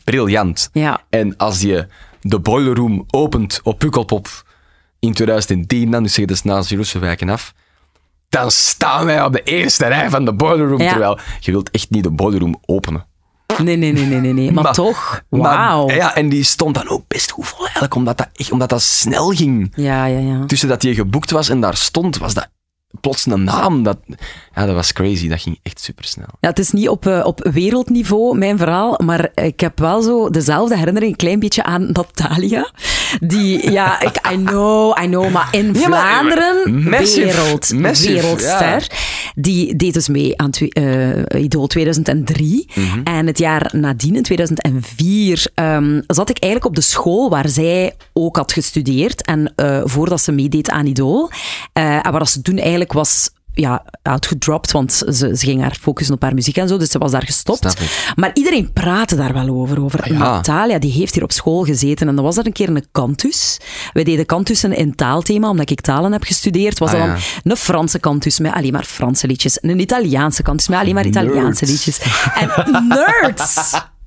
[0.04, 0.70] briljant.
[0.72, 1.00] Ja.
[1.10, 1.86] En als je
[2.20, 4.28] de Boiler Room opent op Pukkelpop
[4.98, 7.54] in 2010, dan, dus zeg dat is na Zeroese wijken af,
[8.28, 10.88] dan staan wij op de eerste rij van de Boiler Room, Ja.
[10.90, 13.06] terwijl je wilt echt niet de Boiler Room openen.
[13.62, 14.52] Nee, nee, nee, nee, nee, nee.
[14.52, 15.90] Maar, toch, wauw.
[15.90, 18.82] ja, en die stond dan ook best goed vol eigenlijk, omdat dat, echt, omdat dat
[18.82, 19.72] snel ging.
[19.74, 20.44] Ja, ja, ja.
[20.46, 22.48] Tussen dat hij geboekt was en daar stond, was dat
[23.00, 23.82] plots een naam.
[23.82, 23.98] Dat,
[24.54, 25.28] ja, dat was crazy.
[25.28, 26.26] Dat ging echt supersnel.
[26.40, 30.30] Ja, het is niet op, eh, op wereldniveau, mijn verhaal, maar ik heb wel zo
[30.30, 32.70] dezelfde herinnering, een klein beetje aan Natalia.
[33.20, 38.12] Die, ja, ik, I know, I know, maar in Ja, maar, Vlaanderen, massive, wereld, massive,
[38.12, 38.86] wereldster.
[39.34, 42.68] Die deed dus mee aan eh, Idol 2003.
[42.74, 43.00] Mhm.
[43.04, 47.94] En het jaar nadien, in 2004, ehm, zat ik eigenlijk op de school waar zij
[48.12, 49.22] ook had gestudeerd.
[49.22, 51.30] En eh, voordat ze meedeed aan Idol.
[51.72, 56.22] En wat ze toen eigenlijk was ja, outgedropt, want ze, ze ging haar focussen op
[56.22, 57.74] haar muziek en zo, dus ze was daar gestopt.
[58.16, 59.82] Maar iedereen praatte daar wel over.
[59.82, 60.00] over.
[60.00, 60.18] Ah, ja.
[60.18, 63.58] Natalia, die heeft hier op school gezeten en dan was er een keer een kantus.
[63.92, 66.78] Wij deden kantussen in taalthema, omdat ik talen heb gestudeerd.
[66.78, 67.12] Was Ah, er ja.
[67.12, 71.06] dan een Franse kantus met alleen maar Franse liedjes, een Italiaanse kantus met alleen maar
[71.06, 71.84] Italiaanse Nerds.
[71.86, 72.00] liedjes.
[72.34, 72.50] En
[72.88, 73.56] nerds!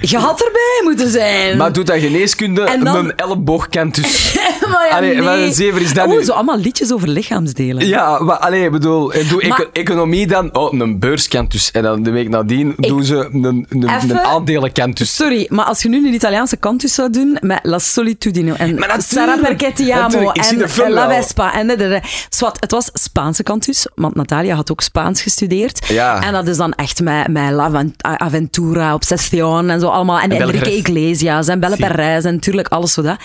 [0.00, 1.56] Je had erbij moeten zijn.
[1.56, 4.34] Maar doet dat geneeskunde En dan- een elleboogkant dus.
[4.72, 5.52] maar ja, Allee, nee.
[5.52, 6.24] zever is dat Oeh, nu?
[6.24, 7.86] zo allemaal liedjes over lichaamsdelen.
[7.86, 11.70] Ja, maar allee, ik bedoel, doe Maar- economie dan, oh, een beurskant dus.
[11.70, 15.14] En dan de week nadien doen ze een, een, een Even- aandelenkant dus.
[15.14, 18.88] Sorry, maar als je nu een Italiaanse kantus zou doen met La Solitudine en Maar
[18.88, 21.08] natuurlijk, Sarah perché ti amo natuurlijk, ik zie en La.
[21.08, 22.00] Vespa en de, de, de.
[22.28, 25.86] Zwat, het was Spaanse kantus, want Natalia had ook Spaans gestudeerd.
[25.88, 26.22] Ja.
[26.22, 30.18] En dat is dan echt met, met La Aventura, Obsession en zo allemaal.
[30.20, 31.76] En, En Enrique Iglesias en Belle.
[31.76, 33.16] Perez en natuurlijk alles zo dat.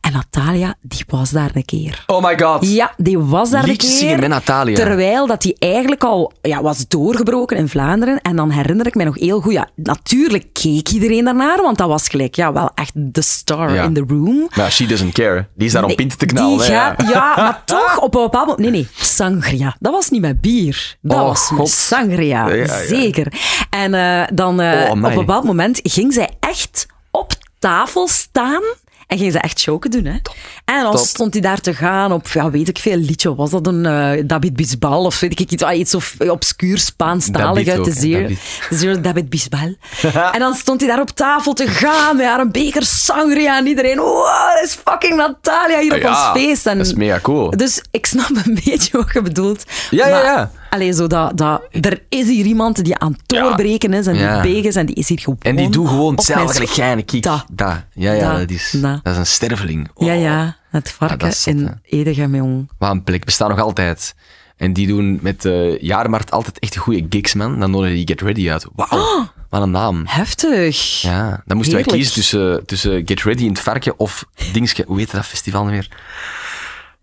[0.00, 2.04] En Natalia, die was daar een keer.
[2.06, 2.66] Oh my god.
[2.72, 3.90] Ja, die was daar een keer.
[3.90, 4.74] zingen met Natalia.
[4.76, 8.20] Terwijl dat die eigenlijk al ja, was doorgebroken in Vlaanderen.
[8.20, 9.52] En dan herinner ik me nog heel goed.
[9.52, 13.82] Ja, natuurlijk keek iedereen daarnaar, want dat was gelijk ja, wel echt de star Ja.
[13.82, 14.48] in the room.
[14.56, 15.46] Maar she doesn't care.
[15.54, 16.58] Die is daar om Nee, pinten te knallen.
[16.58, 17.08] die hè, gaat, ja.
[17.10, 18.58] ja, maar toch op een bepaald moment...
[18.62, 19.76] Nee, nee, sangria.
[19.80, 20.96] Dat was niet met bier.
[21.00, 22.48] Dat Oh, was met sangria.
[22.48, 22.66] Ja.
[22.86, 23.32] Zeker.
[23.70, 28.62] En eh, dan eh, Oh, op een bepaald moment ging zij echt op tafel staan...
[29.06, 30.16] En ging ze echt choken doen, hè.
[30.64, 31.06] En dan Top.
[31.06, 33.34] stond hij daar te gaan op, ja, weet ik veel, liedje.
[33.34, 37.68] Was dat een eh, David Bisbal of weet ik iets, ah, iets of obscuur Spaanstalig
[37.68, 38.38] uit de zeer.
[38.70, 39.04] David.
[39.04, 39.74] David Bisbal.
[40.32, 43.66] en dan stond hij daar op tafel te gaan met haar een beker sangria en
[43.66, 46.66] iedereen, wow, dat is fucking Natalia hier op Ja, ons feest.
[46.66, 47.50] En dat is mega cool.
[47.50, 49.64] Dus ik snap een beetje wat je bedoelt.
[49.90, 50.50] Ja, ja, ja.
[50.74, 54.42] Allee, zo dat, dat, er is hier iemand die aan het doorbreken is en Ja.
[54.42, 57.22] die beeg is en die is hier gewoon En die doet gewoon hetzelfde en ik.
[57.22, 57.44] Dat.
[57.52, 57.84] Dat.
[57.92, 58.38] Ja, ja, Dat.
[58.38, 59.04] dat, is, Dat.
[59.04, 59.90] dat is een sterveling.
[59.94, 62.70] Oh, Ja, ja, het varken zot, in Edegem, jong.
[62.78, 63.24] Wat een plek.
[63.24, 64.14] Bestaat nog altijd.
[64.56, 67.60] En die doen met de jaarmarkt altijd echt goede gigs, man.
[67.60, 68.66] Dan nodigen die Get Ready uit.
[68.74, 70.02] Wauw, wat een naam.
[70.06, 71.00] Heftig.
[71.02, 74.84] Ja, dan moesten wij kiezen tussen, tussen Get Ready in het Varken of Dingske.
[74.86, 75.88] Hoe heet dat festival nu weer?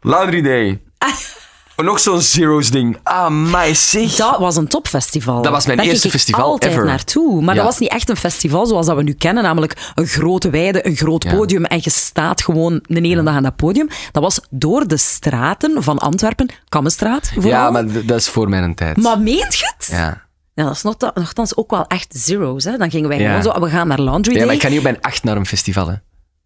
[0.01, 0.81] Laundry Day.
[1.83, 2.97] Nog zo'n Zero's ding.
[3.03, 4.15] Ah, my zeg.
[4.15, 5.41] Dat was een topfestival.
[5.41, 6.85] Dat was mijn Daar eerste ging ik festival altijd ever.
[6.85, 7.41] naartoe.
[7.41, 7.61] Maar Ja.
[7.61, 10.85] dat was niet echt een festival zoals dat we nu kennen, namelijk een grote weide,
[10.87, 13.87] een groot podium en je staat gewoon de hele dag aan dat podium.
[14.11, 17.51] Dat was door de straten van Antwerpen, Kammenstraat vooral.
[17.51, 18.97] Ja, maar d- dat is voor mijn tijd.
[18.97, 19.87] Maar meent je het?
[19.91, 20.21] Ja.
[20.53, 22.63] Ja, dat is nog, nogthans ook wel echt zero's.
[22.63, 22.77] Hè?
[22.77, 23.27] Dan gingen wij Ja.
[23.39, 24.45] gewoon zo, we gaan naar Laundry ja, Day.
[24.45, 25.95] maar ik ga niet op mijn acht naar een festival, hè.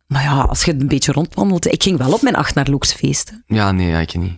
[0.07, 1.71] Maar ja, als je een beetje rondwandelt.
[1.73, 3.43] Ik ging wel op mijn acht naar Looks feesten.
[3.47, 4.33] Ja, nee, ja, ik niet.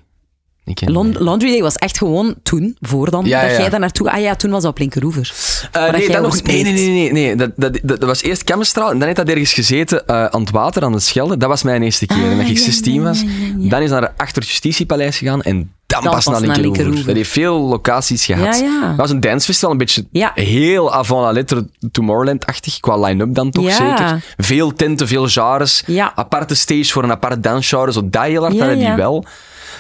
[0.68, 1.20] Ik ken Lon- niet.
[1.20, 3.58] Laundry Day was echt gewoon toen, voor dan, Ja, dat ja.
[3.58, 4.12] jij daar naartoe...
[4.12, 5.34] Ah ja, toen was dat op Linkeroever.
[5.72, 7.36] Waar nee, dat nog, nee, nee, nee, nee, nee.
[7.36, 10.42] Dat, dat, dat, dat was eerst Kemmenstraal en dan heeft dat ergens gezeten eh, aan
[10.42, 11.38] het water, aan de Schelde.
[11.38, 12.24] Dat was mijn eerste keer.
[12.24, 13.24] en dat ik ja, 16 ja, was.
[13.56, 17.06] Dan is naar achter het Justitiepaleis gegaan en dan, pas pas naar Linkeroever.
[17.06, 18.64] Dat heeft veel locaties gehad.
[18.82, 23.72] Dat was een dancefestival, een beetje heel avant la lettre Tomorrowland-achtig, qua line-up dan toch
[23.72, 24.24] zeker.
[24.38, 25.84] Veel tenten, veel genres.
[26.16, 29.26] Aparte stage voor een apart dansgenre, zo dat heel hard hadden die wel.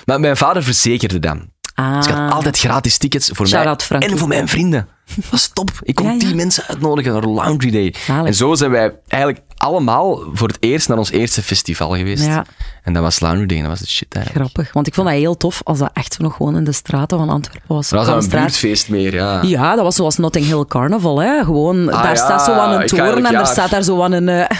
[0.07, 1.37] Maar mijn vader verzekerde dat.
[1.73, 1.95] Ah.
[1.97, 4.09] Dus ik had altijd gratis tickets voor mij Frankie.
[4.09, 4.87] en voor mijn vrienden.
[5.15, 5.69] Dat was top.
[5.83, 6.17] Ik kon Ja, ja.
[6.19, 7.93] die mensen uitnodigen naar Laundry Day.
[8.05, 8.25] Zalig.
[8.27, 12.25] En zo zijn wij eigenlijk allemaal voor het eerst naar ons eerste festival geweest.
[12.25, 12.45] Ja.
[12.83, 14.45] En dat was Laundry Day dat was het shit eigenlijk.
[14.51, 17.17] Grappig, want ik vond dat heel tof als dat echt nog gewoon in de straten
[17.17, 17.89] van Antwerpen was.
[17.89, 19.41] Dat was dan een buurtfeest meer, ja.
[19.41, 21.19] Ja, dat was zoals Notting Hill Carnival.
[21.21, 21.43] Hè.
[21.43, 23.47] Gewoon, Ah, daar ja, staat zo aan een toren en daar jaar.
[23.47, 24.29] staat daar zo aan een...
[24.29, 24.57] eh,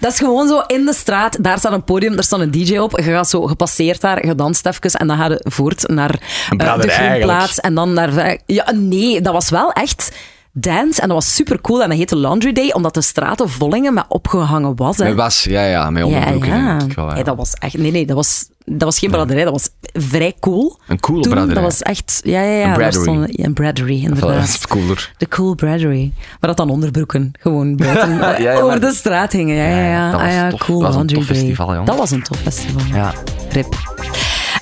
[0.00, 1.36] Dat is gewoon zo in de straat.
[1.40, 2.98] Daar staat een podium, daar staat een DJ op.
[2.98, 6.20] Je gaat zo gepasseerd daar, je danst even en dan ga je voort naar
[6.58, 7.60] eh, de Groenplaats.
[7.60, 8.38] En dan naar...
[8.46, 10.12] Ja, nee, dat was wel echt
[10.58, 11.82] dance en dat was super cool.
[11.82, 14.96] En dat heette Laundry Day, omdat de straten vol hingen met opgehangen was.
[14.98, 15.04] Hè.
[15.04, 16.48] Met was, ja, ja, met onderbroeken.
[16.48, 16.78] ja.
[16.78, 17.12] denk ik wel, ja.
[17.14, 17.78] Hey, dat was echt...
[17.78, 19.44] Nee, nee, dat was, dat was geen braderij.
[19.44, 20.78] Dat was vrij cool.
[20.88, 21.54] Een coole Toen, braderij.
[21.54, 22.20] Dat was echt...
[22.24, 22.66] Ja, ja, ja.
[22.66, 23.02] Een bradery.
[23.02, 24.44] stond- ja, een bradery, Dat inderdaad.
[24.44, 25.12] is cooler.
[25.16, 26.12] De Cool Bradery.
[26.40, 29.54] Waar dat dan onderbroeken gewoon buiten Ja, ja, over maar- de straat hingen.
[29.56, 30.60] Ja, ja, Ja, dat was ah, ja tof.
[30.60, 31.86] cool Dat was een tof festival, jong.
[31.86, 32.82] Dat was een tof festival.
[32.94, 33.12] Ja.
[33.50, 33.74] Rip.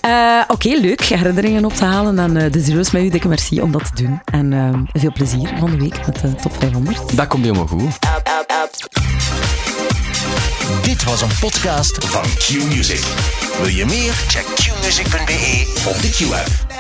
[0.05, 1.03] Eh, Oké, leuk.
[1.03, 3.09] Herinneringen op te halen aan eh, de Zero's met u.
[3.09, 4.21] Dikke merci om dat te doen.
[4.25, 7.17] En eh, veel plezier van de week met de top 500.
[7.17, 7.99] Dat komt helemaal goed.
[10.83, 13.03] Dit was een podcast van Q-Music.
[13.59, 14.13] Wil je meer?
[14.29, 16.74] Check qmusic.be of de Q-app.